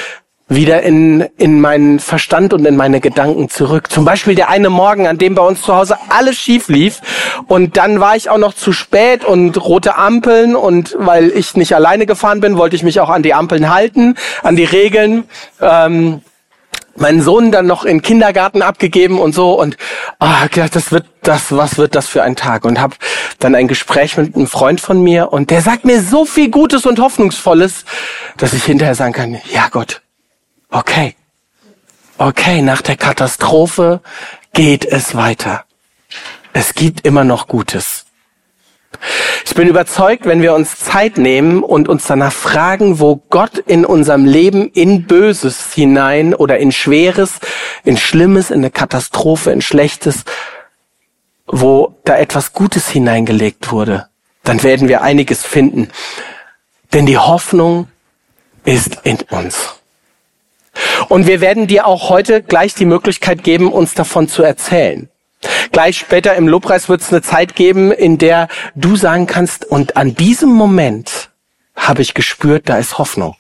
wieder 0.49 0.83
in, 0.83 1.23
in 1.37 1.61
meinen 1.61 1.99
Verstand 1.99 2.53
und 2.53 2.65
in 2.67 2.77
meine 2.77 3.01
Gedanken 3.01 3.49
zurück. 3.49 3.91
Zum 3.91 4.05
Beispiel 4.05 4.37
der 4.37 4.49
eine 4.49 4.71
Morgen, 4.71 5.09
an 5.09 5.19
dem 5.19 5.35
bei 5.35 5.43
uns 5.43 5.63
zu 5.63 5.75
Hause 5.75 5.97
alles 6.09 6.37
schief 6.37 6.69
lief 6.69 7.01
und 7.49 7.77
dann 7.77 7.99
war 7.99 8.15
ich 8.15 8.31
auch 8.31 8.39
noch 8.39 8.55
zu 8.55 8.73
spät 8.73 9.25
und 9.25 9.61
rote 9.63 9.97
Ampeln 9.97 10.55
und 10.55 10.95
weil 10.99 11.31
ich 11.31 11.57
nicht 11.57 11.75
alleine 11.75 12.07
gefahren 12.07 12.41
bin, 12.41 12.57
wollte 12.57 12.77
ich 12.77 12.85
mich 12.85 13.01
auch 13.01 13.11
an 13.11 13.25
die 13.25 13.35
Ampeln 13.35 13.75
halten, 13.75 14.15
an 14.43 14.55
die 14.55 14.65
Regeln. 14.65 15.25
Ähm, 15.61 16.23
meinen 16.99 17.21
Sohn 17.21 17.53
dann 17.53 17.67
noch 17.67 17.85
in 17.85 18.01
Kindergarten 18.01 18.63
abgegeben 18.63 19.19
und 19.19 19.35
so 19.35 19.61
und 19.61 19.77
ah, 20.19 20.47
gedacht, 20.47 20.75
das 20.75 20.93
wird 20.93 21.05
das, 21.23 21.53
was 21.55 21.77
wird 21.77 21.95
das 21.95 22.07
für 22.07 22.23
ein 22.23 22.37
Tag? 22.37 22.65
Und 22.65 22.81
habe 22.81 22.95
dann 23.39 23.55
ein 23.55 23.69
Gespräch 23.69 24.17
mit 24.17 24.35
einem 24.35 24.47
Freund 24.47 24.81
von 24.81 25.03
mir 25.03 25.31
und 25.31 25.51
der 25.51 25.61
sagt 25.61 25.85
mir 25.85 26.01
so 26.01 26.25
viel 26.25 26.51
Gutes 26.51 26.87
und 26.87 26.99
Hoffnungsvolles, 26.99 27.85
dass 28.39 28.55
ich 28.55 28.65
hinterher 28.65 28.95
sagen 28.95 29.13
kann, 29.13 29.39
ja 29.53 29.69
Gott, 29.71 30.01
okay, 30.71 31.15
okay, 32.19 32.63
nach 32.63 32.83
der 32.83 32.97
Katastrophe 32.97 34.01
geht 34.53 34.85
es 34.85 35.15
weiter. 35.15 35.65
Es 36.53 36.75
gibt 36.75 37.07
immer 37.07 37.25
noch 37.25 37.49
Gutes. 37.49 38.07
Ich 39.45 39.55
bin 39.55 39.69
überzeugt, 39.69 40.27
wenn 40.27 40.43
wir 40.43 40.55
uns 40.55 40.79
Zeit 40.79 41.19
nehmen 41.19 41.63
und 41.63 41.89
uns 41.89 42.07
danach 42.07 42.33
fragen, 42.33 42.99
wo 42.99 43.17
Gott 43.31 43.59
in 43.59 43.85
unserem 43.85 44.25
Leben 44.25 44.71
in 44.71 45.07
Böses 45.07 45.73
hinein 45.73 46.35
oder 46.35 46.59
in 46.59 46.73
Schweres, 46.73 47.35
in 47.85 47.97
Schlimmes, 47.97 48.51
in 48.51 48.59
eine 48.59 48.71
Katastrophe, 48.71 49.51
in 49.51 49.63
Schlechtes, 49.63 50.25
wo 51.47 51.97
da 52.05 52.17
etwas 52.17 52.53
Gutes 52.53 52.89
hineingelegt 52.89 53.71
wurde, 53.71 54.09
dann 54.43 54.63
werden 54.63 54.89
wir 54.89 55.03
einiges 55.03 55.45
finden. 55.45 55.91
Denn 56.93 57.07
die 57.07 57.19
Hoffnung 57.19 57.89
ist 58.65 58.99
in 59.05 59.19
uns. 59.31 59.76
Und 61.09 61.27
wir 61.27 61.41
werden 61.41 61.67
dir 61.67 61.87
auch 61.87 62.09
heute 62.09 62.43
gleich 62.43 62.75
die 62.75 62.85
Möglichkeit 62.85 63.45
geben, 63.45 63.73
uns 63.73 63.95
davon 63.95 64.29
zu 64.29 64.43
erzählen. 64.43 65.09
Gleich 65.73 65.99
später 65.99 66.35
im 66.35 66.49
Lobpreis 66.49 66.89
wird 66.89 67.03
es 67.03 67.13
eine 67.13 67.23
Zeit 67.23 67.55
geben, 67.55 67.93
in 67.93 68.19
der 68.19 68.49
du 68.75 68.97
sagen 68.97 69.27
kannst, 69.27 69.65
und 69.65 69.97
an 69.97 70.15
diesem 70.15 70.51
Moment 70.51 71.31
habe 71.75 72.03
ich 72.03 72.15
gespürt, 72.15 72.69
da 72.69 72.79
ist 72.79 72.99
Hoffnung. 72.99 73.37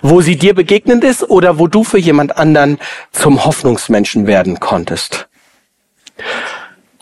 Wo 0.00 0.20
sie 0.20 0.36
dir 0.36 0.54
begegnet 0.54 1.04
ist 1.04 1.28
oder 1.28 1.58
wo 1.58 1.66
du 1.66 1.84
für 1.84 1.98
jemand 1.98 2.38
anderen 2.38 2.78
zum 3.12 3.44
Hoffnungsmenschen 3.44 4.26
werden 4.26 4.60
konntest. 4.60 5.28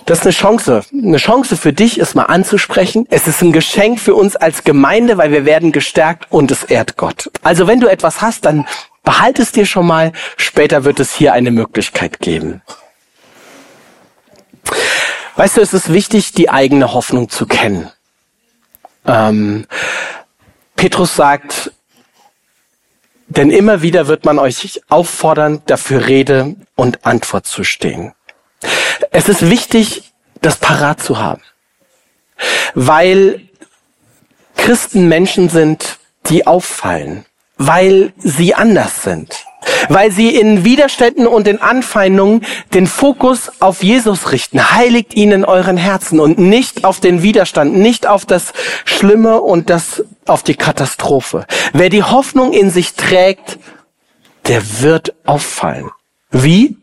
Das 0.06 0.20
ist 0.20 0.24
eine 0.24 0.32
Chance. 0.32 0.82
Eine 0.92 1.16
Chance 1.16 1.56
für 1.56 1.72
dich, 1.72 1.98
es 1.98 2.14
mal 2.14 2.24
anzusprechen. 2.24 3.06
Es 3.10 3.26
ist 3.26 3.42
ein 3.42 3.52
Geschenk 3.52 3.98
für 3.98 4.14
uns 4.14 4.36
als 4.36 4.62
Gemeinde, 4.62 5.18
weil 5.18 5.32
wir 5.32 5.44
werden 5.44 5.72
gestärkt 5.72 6.26
und 6.30 6.50
es 6.50 6.62
ehrt 6.62 6.96
Gott. 6.96 7.30
Also 7.42 7.66
wenn 7.66 7.80
du 7.80 7.88
etwas 7.88 8.22
hast, 8.22 8.44
dann 8.44 8.66
Behalte 9.06 9.42
es 9.42 9.52
dir 9.52 9.66
schon 9.66 9.86
mal, 9.86 10.12
später 10.36 10.82
wird 10.82 10.98
es 10.98 11.14
hier 11.14 11.32
eine 11.32 11.52
Möglichkeit 11.52 12.18
geben. 12.18 12.60
Weißt 15.36 15.56
du, 15.56 15.60
es 15.60 15.72
ist 15.72 15.92
wichtig, 15.92 16.32
die 16.32 16.50
eigene 16.50 16.92
Hoffnung 16.92 17.28
zu 17.28 17.46
kennen. 17.46 17.92
Ähm, 19.06 19.68
Petrus 20.74 21.14
sagt, 21.14 21.70
denn 23.28 23.50
immer 23.50 23.80
wieder 23.80 24.08
wird 24.08 24.24
man 24.24 24.40
euch 24.40 24.82
auffordern, 24.88 25.62
dafür 25.66 26.08
Rede 26.08 26.56
und 26.74 27.06
Antwort 27.06 27.46
zu 27.46 27.62
stehen. 27.62 28.12
Es 29.12 29.28
ist 29.28 29.48
wichtig, 29.48 30.12
das 30.42 30.56
parat 30.56 31.00
zu 31.00 31.18
haben, 31.18 31.42
weil 32.74 33.48
Christen 34.56 35.06
Menschen 35.06 35.48
sind, 35.48 35.98
die 36.28 36.44
auffallen 36.48 37.24
weil 37.56 38.12
sie 38.18 38.54
anders 38.54 39.02
sind. 39.02 39.44
Weil 39.88 40.12
sie 40.12 40.34
in 40.34 40.64
Widerständen 40.64 41.26
und 41.26 41.48
in 41.48 41.60
Anfeindungen 41.60 42.44
den 42.72 42.86
Fokus 42.86 43.50
auf 43.60 43.82
Jesus 43.82 44.30
richten. 44.30 44.72
Heiligt 44.72 45.14
ihn 45.14 45.32
in 45.32 45.44
euren 45.44 45.76
Herzen 45.76 46.20
und 46.20 46.38
nicht 46.38 46.84
auf 46.84 47.00
den 47.00 47.22
Widerstand, 47.22 47.74
nicht 47.74 48.06
auf 48.06 48.26
das 48.26 48.52
Schlimme 48.84 49.40
und 49.40 49.70
das 49.70 50.04
auf 50.26 50.42
die 50.42 50.54
Katastrophe. 50.54 51.46
Wer 51.72 51.88
die 51.88 52.04
Hoffnung 52.04 52.52
in 52.52 52.70
sich 52.70 52.94
trägt, 52.94 53.58
der 54.46 54.80
wird 54.80 55.14
auffallen. 55.24 55.90
Wie? 56.30 56.76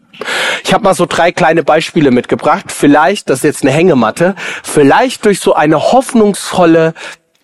Ich 0.64 0.74
habe 0.74 0.84
mal 0.84 0.94
so 0.94 1.06
drei 1.06 1.32
kleine 1.32 1.64
Beispiele 1.64 2.12
mitgebracht. 2.12 2.66
Vielleicht, 2.72 3.30
das 3.30 3.40
ist 3.40 3.44
jetzt 3.44 3.64
eine 3.64 3.72
Hängematte, 3.72 4.36
vielleicht 4.64 5.26
durch 5.26 5.40
so 5.40 5.54
eine 5.54 5.92
hoffnungsvolle 5.92 6.94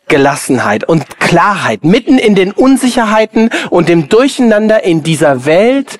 Gelassenheit 0.09 0.83
und 0.83 1.19
Klarheit 1.19 1.85
mitten 1.85 2.17
in 2.17 2.35
den 2.35 2.51
Unsicherheiten 2.51 3.49
und 3.69 3.87
dem 3.87 4.09
Durcheinander 4.09 4.83
in 4.83 5.03
dieser 5.03 5.45
Welt 5.45 5.99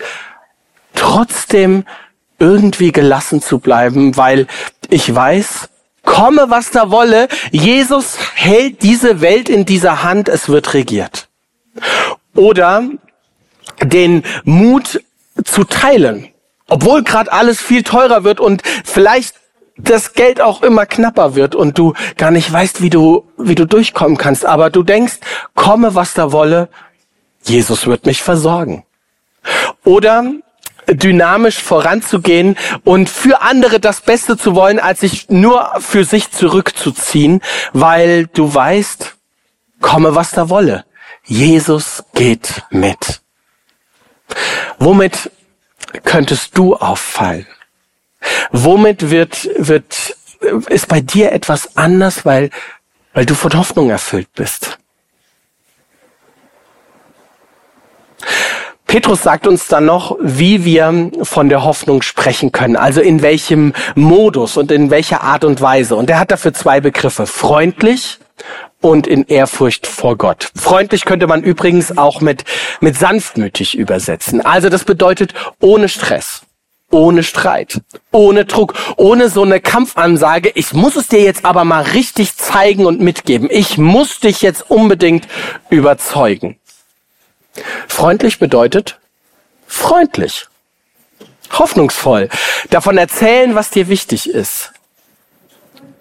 trotzdem 0.93 1.85
irgendwie 2.39 2.91
gelassen 2.91 3.41
zu 3.41 3.59
bleiben, 3.59 4.17
weil 4.17 4.47
ich 4.89 5.13
weiß, 5.13 5.69
komme 6.03 6.49
was 6.49 6.71
da 6.71 6.91
wolle, 6.91 7.27
Jesus 7.51 8.17
hält 8.35 8.81
diese 8.83 9.21
Welt 9.21 9.47
in 9.49 9.65
dieser 9.65 10.03
Hand, 10.03 10.27
es 10.27 10.49
wird 10.49 10.73
regiert. 10.73 11.27
Oder 12.35 12.83
den 13.81 14.23
Mut 14.43 15.01
zu 15.43 15.63
teilen, 15.63 16.29
obwohl 16.67 17.03
gerade 17.03 17.31
alles 17.31 17.61
viel 17.61 17.83
teurer 17.83 18.23
wird 18.23 18.39
und 18.39 18.63
vielleicht 18.83 19.35
das 19.83 20.13
Geld 20.13 20.41
auch 20.41 20.61
immer 20.61 20.85
knapper 20.85 21.35
wird 21.35 21.55
und 21.55 21.77
du 21.77 21.93
gar 22.17 22.31
nicht 22.31 22.51
weißt, 22.51 22.81
wie 22.81 22.89
du, 22.89 23.25
wie 23.37 23.55
du 23.55 23.65
durchkommen 23.65 24.17
kannst. 24.17 24.45
Aber 24.45 24.69
du 24.69 24.83
denkst, 24.83 25.17
komme 25.55 25.95
was 25.95 26.13
da 26.13 26.31
wolle, 26.31 26.69
Jesus 27.43 27.87
wird 27.87 28.05
mich 28.05 28.21
versorgen. 28.21 28.83
Oder 29.83 30.25
dynamisch 30.87 31.61
voranzugehen 31.61 32.57
und 32.83 33.09
für 33.09 33.41
andere 33.41 33.79
das 33.79 34.01
Beste 34.01 34.37
zu 34.37 34.55
wollen, 34.55 34.79
als 34.79 35.01
sich 35.01 35.29
nur 35.29 35.71
für 35.79 36.03
sich 36.03 36.31
zurückzuziehen, 36.31 37.41
weil 37.73 38.27
du 38.27 38.53
weißt, 38.53 39.15
komme 39.81 40.15
was 40.15 40.31
da 40.31 40.49
wolle. 40.49 40.85
Jesus 41.25 42.03
geht 42.15 42.63
mit. 42.71 43.21
Womit 44.79 45.31
könntest 46.03 46.57
du 46.57 46.75
auffallen? 46.75 47.47
Womit 48.51 49.09
wird, 49.09 49.49
wird, 49.57 50.15
ist 50.69 50.87
bei 50.87 51.01
dir 51.01 51.31
etwas 51.31 51.77
anders, 51.77 52.25
weil, 52.25 52.49
weil 53.13 53.25
du 53.25 53.35
von 53.35 53.53
Hoffnung 53.57 53.89
erfüllt 53.89 54.29
bist? 54.35 54.77
Petrus 58.89 59.21
sagt 59.21 59.45
uns 59.45 59.67
dann 59.67 59.85
noch, 59.85 60.17
wie 60.19 60.65
wir 60.65 61.11
von 61.21 61.47
der 61.47 61.63
Hoffnung 61.63 62.01
sprechen 62.01 62.51
können, 62.51 62.75
also 62.75 63.01
in 63.01 63.21
welchem 63.21 63.73
Modus 63.93 64.57
und 64.57 64.71
in 64.71 64.89
welcher 64.89 65.21
Art 65.21 65.43
und 65.43 65.61
Weise. 65.61 65.95
Und 65.95 66.09
er 66.09 66.19
hat 66.19 66.31
dafür 66.31 66.55
zwei 66.55 66.81
Begriffe, 66.81 67.27
freundlich 67.27 68.17
und 68.81 69.05
in 69.05 69.25
Ehrfurcht 69.25 69.85
vor 69.85 70.17
Gott. 70.17 70.49
Freundlich 70.55 71.05
könnte 71.05 71.27
man 71.27 71.43
übrigens 71.43 71.99
auch 71.99 72.19
mit, 72.19 72.45
mit 72.81 72.97
sanftmütig 72.97 73.77
übersetzen. 73.77 74.43
Also 74.43 74.69
das 74.69 74.85
bedeutet 74.85 75.35
ohne 75.59 75.87
Stress, 75.87 76.41
ohne 76.91 77.23
Streit, 77.23 77.81
ohne 78.11 78.45
Druck, 78.45 78.73
ohne 78.97 79.29
so 79.29 79.43
eine 79.43 79.59
Kampfansage, 79.59 80.51
ich 80.55 80.73
muss 80.73 80.95
es 80.95 81.07
dir 81.07 81.21
jetzt 81.21 81.45
aber 81.45 81.63
mal 81.65 81.83
richtig 81.83 82.35
zeigen 82.35 82.85
und 82.85 82.99
mitgeben. 82.99 83.49
Ich 83.51 83.77
muss 83.77 84.19
dich 84.19 84.41
jetzt 84.41 84.69
unbedingt 84.69 85.27
überzeugen. 85.69 86.57
Freundlich 87.87 88.39
bedeutet 88.39 88.99
freundlich, 89.69 90.47
hoffnungsvoll, 91.53 92.27
davon 92.69 92.97
erzählen, 92.97 93.55
was 93.55 93.69
dir 93.69 93.87
wichtig 93.87 94.29
ist. 94.29 94.73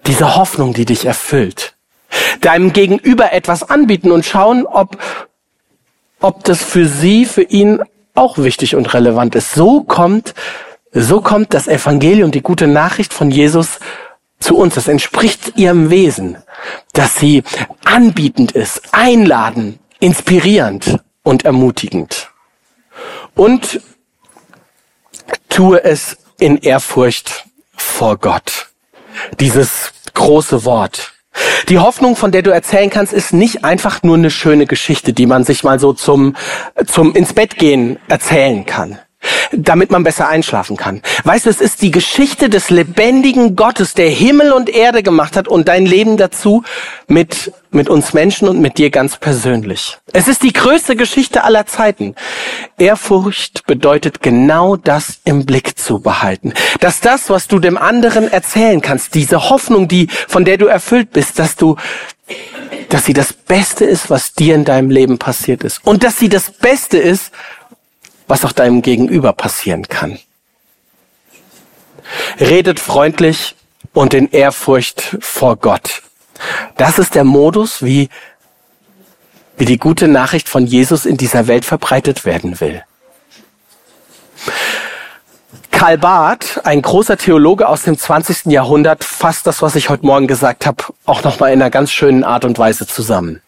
Diese 0.07 0.35
Hoffnung, 0.35 0.73
die 0.73 0.85
dich 0.85 1.05
erfüllt. 1.05 1.75
Deinem 2.41 2.73
Gegenüber 2.73 3.31
etwas 3.31 3.63
anbieten 3.63 4.11
und 4.11 4.25
schauen, 4.25 4.65
ob, 4.65 4.97
ob 6.19 6.43
das 6.43 6.63
für 6.63 6.87
sie, 6.87 7.25
für 7.25 7.43
ihn 7.43 7.81
auch 8.15 8.39
wichtig 8.39 8.75
und 8.75 8.93
relevant 8.93 9.35
ist. 9.35 9.53
So 9.53 9.83
kommt, 9.83 10.33
so 10.91 11.21
kommt 11.21 11.53
das 11.53 11.67
Evangelium, 11.67 12.31
die 12.31 12.41
gute 12.41 12.67
Nachricht 12.67 13.13
von 13.13 13.31
Jesus 13.31 13.79
zu 14.39 14.57
uns. 14.57 14.75
Das 14.75 14.87
entspricht 14.87 15.57
ihrem 15.57 15.89
Wesen, 15.89 16.37
dass 16.93 17.15
sie 17.15 17.43
anbietend 17.85 18.53
ist, 18.53 18.81
einladend, 18.91 19.79
inspirierend 19.99 20.99
und 21.23 21.45
ermutigend. 21.45 22.29
Und 23.35 23.81
tue 25.47 25.83
es 25.83 26.17
in 26.39 26.57
Ehrfurcht 26.57 27.45
vor 27.75 28.17
Gott. 28.17 28.69
Dieses 29.39 29.91
große 30.13 30.65
Wort. 30.65 31.13
Die 31.69 31.79
Hoffnung, 31.79 32.15
von 32.15 32.31
der 32.31 32.41
du 32.41 32.51
erzählen 32.51 32.89
kannst, 32.89 33.13
ist 33.13 33.31
nicht 33.31 33.63
einfach 33.63 34.01
nur 34.01 34.17
eine 34.17 34.31
schöne 34.31 34.65
Geschichte, 34.65 35.13
die 35.13 35.25
man 35.25 35.43
sich 35.43 35.63
mal 35.63 35.79
so 35.79 35.93
zum, 35.93 36.35
zum 36.85 37.13
ins 37.15 37.33
Bett 37.33 37.57
gehen 37.57 37.99
erzählen 38.07 38.65
kann 38.65 38.99
damit 39.51 39.91
man 39.91 40.03
besser 40.03 40.27
einschlafen 40.27 40.77
kann. 40.77 41.01
Weißt 41.23 41.45
du, 41.45 41.49
es 41.49 41.61
ist 41.61 41.81
die 41.81 41.91
Geschichte 41.91 42.49
des 42.49 42.69
lebendigen 42.69 43.55
Gottes, 43.55 43.93
der 43.93 44.09
Himmel 44.09 44.51
und 44.51 44.69
Erde 44.69 45.03
gemacht 45.03 45.35
hat 45.35 45.47
und 45.47 45.67
dein 45.67 45.85
Leben 45.85 46.17
dazu 46.17 46.63
mit, 47.07 47.51
mit 47.71 47.89
uns 47.89 48.13
Menschen 48.13 48.47
und 48.47 48.59
mit 48.59 48.77
dir 48.77 48.89
ganz 48.89 49.17
persönlich. 49.17 49.97
Es 50.13 50.27
ist 50.27 50.43
die 50.43 50.53
größte 50.53 50.95
Geschichte 50.95 51.43
aller 51.43 51.65
Zeiten. 51.65 52.15
Ehrfurcht 52.77 53.65
bedeutet 53.65 54.21
genau 54.21 54.75
das 54.75 55.19
im 55.23 55.45
Blick 55.45 55.77
zu 55.77 55.99
behalten. 55.99 56.53
Dass 56.79 56.99
das, 56.99 57.29
was 57.29 57.47
du 57.47 57.59
dem 57.59 57.77
anderen 57.77 58.31
erzählen 58.31 58.81
kannst, 58.81 59.15
diese 59.15 59.49
Hoffnung, 59.49 59.87
die, 59.87 60.07
von 60.27 60.45
der 60.45 60.57
du 60.57 60.65
erfüllt 60.67 61.11
bist, 61.11 61.39
dass 61.39 61.55
du 61.55 61.75
dass 62.89 63.05
sie 63.05 63.13
das 63.13 63.33
Beste 63.33 63.85
ist, 63.85 64.09
was 64.09 64.33
dir 64.33 64.55
in 64.55 64.65
deinem 64.65 64.89
Leben 64.89 65.17
passiert 65.17 65.63
ist. 65.63 65.85
Und 65.85 66.03
dass 66.03 66.19
sie 66.19 66.29
das 66.29 66.51
Beste 66.51 66.97
ist, 66.97 67.31
was 68.29 68.45
auch 68.45 68.53
deinem 68.53 68.81
Gegenüber 68.81 69.33
passieren 69.33 69.89
kann. 69.89 70.19
Redet 72.39 72.79
freundlich 72.79 73.55
und 73.93 74.13
in 74.13 74.31
Ehrfurcht 74.31 75.17
vor 75.19 75.57
Gott. 75.57 76.03
Das 76.77 76.99
ist 76.99 77.15
der 77.15 77.25
Modus, 77.25 77.83
wie, 77.83 78.09
wie 79.57 79.65
die 79.65 79.77
gute 79.77 80.07
Nachricht 80.07 80.47
von 80.47 80.65
Jesus 80.65 81.05
in 81.05 81.17
dieser 81.17 81.47
Welt 81.47 81.65
verbreitet 81.65 82.23
werden 82.23 82.59
will. 82.61 82.83
Karl 85.71 85.97
Barth, 85.97 86.61
ein 86.65 86.81
großer 86.81 87.17
Theologe 87.17 87.67
aus 87.67 87.83
dem 87.83 87.97
20. 87.97 88.45
Jahrhundert, 88.45 89.03
fasst 89.03 89.47
das, 89.47 89.61
was 89.61 89.75
ich 89.75 89.89
heute 89.89 90.05
Morgen 90.05 90.27
gesagt 90.27 90.65
habe, 90.65 90.83
auch 91.05 91.23
nochmal 91.23 91.51
in 91.51 91.61
einer 91.61 91.71
ganz 91.71 91.91
schönen 91.91 92.23
Art 92.23 92.45
und 92.45 92.59
Weise 92.59 92.85
zusammen. 92.85 93.41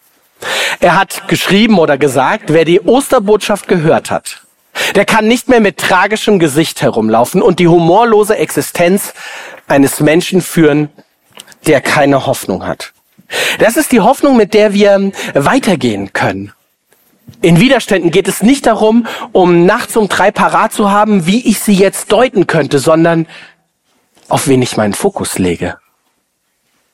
Er 0.80 0.98
hat 0.98 1.28
geschrieben 1.28 1.78
oder 1.78 1.98
gesagt, 1.98 2.52
wer 2.52 2.64
die 2.64 2.80
Osterbotschaft 2.80 3.68
gehört 3.68 4.10
hat, 4.10 4.41
der 4.94 5.04
kann 5.04 5.26
nicht 5.26 5.48
mehr 5.48 5.60
mit 5.60 5.78
tragischem 5.78 6.38
Gesicht 6.38 6.82
herumlaufen 6.82 7.42
und 7.42 7.58
die 7.58 7.68
humorlose 7.68 8.36
Existenz 8.36 9.14
eines 9.66 10.00
Menschen 10.00 10.40
führen, 10.40 10.88
der 11.66 11.80
keine 11.80 12.26
Hoffnung 12.26 12.66
hat. 12.66 12.92
Das 13.58 13.76
ist 13.76 13.92
die 13.92 14.00
Hoffnung, 14.00 14.36
mit 14.36 14.54
der 14.54 14.74
wir 14.74 15.12
weitergehen 15.34 16.12
können. 16.12 16.52
In 17.40 17.60
Widerständen 17.60 18.10
geht 18.10 18.28
es 18.28 18.42
nicht 18.42 18.66
darum, 18.66 19.06
um 19.32 19.64
nachts 19.64 19.96
um 19.96 20.08
drei 20.08 20.30
parat 20.30 20.72
zu 20.72 20.90
haben, 20.90 21.26
wie 21.26 21.46
ich 21.48 21.60
sie 21.60 21.74
jetzt 21.74 22.12
deuten 22.12 22.46
könnte, 22.46 22.78
sondern 22.78 23.26
auf 24.28 24.48
wen 24.48 24.62
ich 24.62 24.76
meinen 24.76 24.94
Fokus 24.94 25.38
lege. 25.38 25.78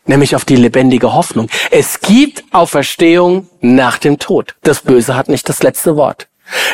Nämlich 0.06 0.34
auf 0.34 0.44
die 0.44 0.56
lebendige 0.56 1.12
Hoffnung. 1.12 1.48
Es 1.70 2.00
gibt 2.00 2.44
Auferstehung 2.50 3.48
nach 3.60 3.98
dem 3.98 4.18
Tod. 4.18 4.54
Das 4.62 4.80
Böse 4.80 5.16
hat 5.16 5.28
nicht 5.28 5.48
das 5.48 5.62
letzte 5.62 5.96
Wort. 5.96 6.28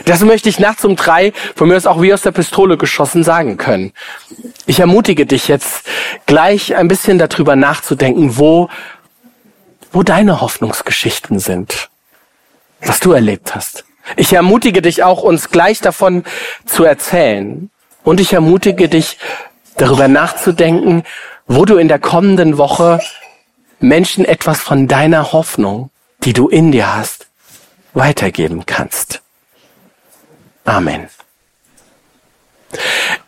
Das 0.04 0.20
möchte 0.20 0.48
ich 0.48 0.58
nachts 0.58 0.84
um 0.84 0.96
drei, 0.96 1.32
von 1.54 1.68
mir 1.68 1.76
aus 1.76 1.86
auch 1.86 2.00
wie 2.02 2.12
aus 2.12 2.22
der 2.22 2.32
Pistole 2.32 2.76
geschossen, 2.76 3.24
sagen 3.24 3.56
können. 3.56 3.92
Ich 4.66 4.80
ermutige 4.80 5.26
dich 5.26 5.48
jetzt 5.48 5.86
gleich 6.26 6.76
ein 6.76 6.88
bisschen 6.88 7.18
darüber 7.18 7.56
nachzudenken, 7.56 8.36
wo, 8.36 8.68
wo 9.92 10.02
deine 10.02 10.40
Hoffnungsgeschichten 10.40 11.38
sind, 11.38 11.88
was 12.80 13.00
du 13.00 13.12
erlebt 13.12 13.54
hast. 13.54 13.84
Ich 14.16 14.32
ermutige 14.32 14.82
dich 14.82 15.02
auch, 15.02 15.22
uns 15.22 15.50
gleich 15.50 15.80
davon 15.80 16.24
zu 16.66 16.84
erzählen. 16.84 17.70
Und 18.02 18.20
ich 18.20 18.34
ermutige 18.34 18.88
dich, 18.88 19.18
darüber 19.76 20.08
nachzudenken, 20.08 21.02
wo 21.46 21.64
du 21.64 21.76
in 21.76 21.88
der 21.88 21.98
kommenden 21.98 22.58
Woche 22.58 23.00
Menschen 23.80 24.24
etwas 24.24 24.60
von 24.60 24.88
deiner 24.88 25.32
Hoffnung, 25.32 25.90
die 26.22 26.32
du 26.32 26.48
in 26.48 26.72
dir 26.72 26.94
hast, 26.94 27.26
weitergeben 27.92 28.66
kannst. 28.66 29.23
Amen. 30.64 31.08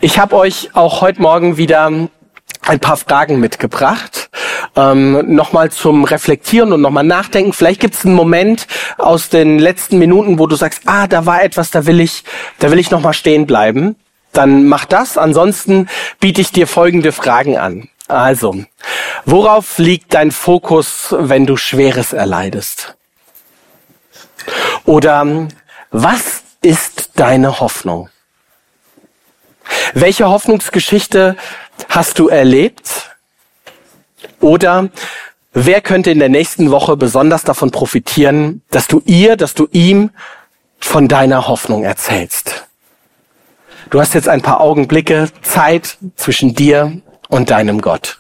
Ich 0.01 0.19
habe 0.19 0.37
euch 0.37 0.71
auch 0.75 1.03
heute 1.03 1.21
Morgen 1.21 1.57
wieder 1.59 1.87
ein 1.87 2.81
paar 2.81 2.97
Fragen 2.97 3.39
mitgebracht. 3.39 4.31
Ähm, 4.75 5.35
nochmal 5.35 5.71
zum 5.71 6.05
Reflektieren 6.05 6.73
und 6.73 6.81
nochmal 6.81 7.05
nachdenken. 7.05 7.53
Vielleicht 7.53 7.81
gibt 7.81 7.95
es 7.95 8.05
einen 8.05 8.15
Moment 8.15 8.67
aus 8.99 9.29
den 9.29 9.59
letzten 9.59 9.99
Minuten, 9.99 10.39
wo 10.39 10.47
du 10.47 10.57
sagst, 10.57 10.83
ah, 10.87 11.07
da 11.07 11.25
war 11.27 11.43
etwas, 11.43 11.71
da 11.71 11.87
will 11.87 12.01
ich, 12.01 12.25
da 12.59 12.71
will 12.71 12.79
ich 12.79 12.91
nochmal 12.91 13.15
stehen 13.15 13.47
bleiben. 13.47 13.97
Dann 14.33 14.67
mach 14.67 14.85
das. 14.85 15.17
Ansonsten 15.17 15.89
biete 16.21 16.41
ich 16.41 16.53
dir 16.53 16.67
folgende 16.67 17.13
Fragen 17.13 17.57
an. 17.57 17.89
Also, 18.09 18.65
worauf 19.25 19.79
liegt 19.79 20.15
dein 20.15 20.31
Fokus, 20.31 21.15
wenn 21.19 21.47
du 21.47 21.57
Schweres 21.57 22.13
erleidest? 22.13 22.97
Oder 24.85 25.49
was 25.91 26.43
ist 26.67 27.11
deine 27.15 27.61
Hoffnung? 27.61 28.11
Welche 29.95 30.29
Hoffnungsgeschichte 30.29 31.37
hast 31.89 32.19
du 32.19 32.29
erlebt? 32.29 33.17
Oder 34.41 34.91
wer 35.53 35.81
könnte 35.81 36.11
in 36.11 36.19
der 36.19 36.29
nächsten 36.29 36.71
Woche 36.71 36.97
besonders 36.97 37.45
davon 37.45 37.71
profitieren, 37.71 38.63
dass 38.71 38.89
du 38.89 39.01
ihr, 39.05 39.37
dass 39.37 39.55
du 39.55 39.69
ihm 39.71 40.11
von 40.79 41.07
deiner 41.07 41.47
Hoffnung 41.47 41.85
erzählst? 41.85 42.67
Du 43.91 44.01
hast 44.01 44.15
jetzt 44.15 44.29
ein 44.29 44.43
paar 44.43 44.61
Augenblicke 44.61 45.31
Zeit 45.43 45.99
zwischen 46.17 46.55
dir 46.55 47.01
und 47.29 47.51
deinem 47.51 47.81
Gott. 47.81 48.19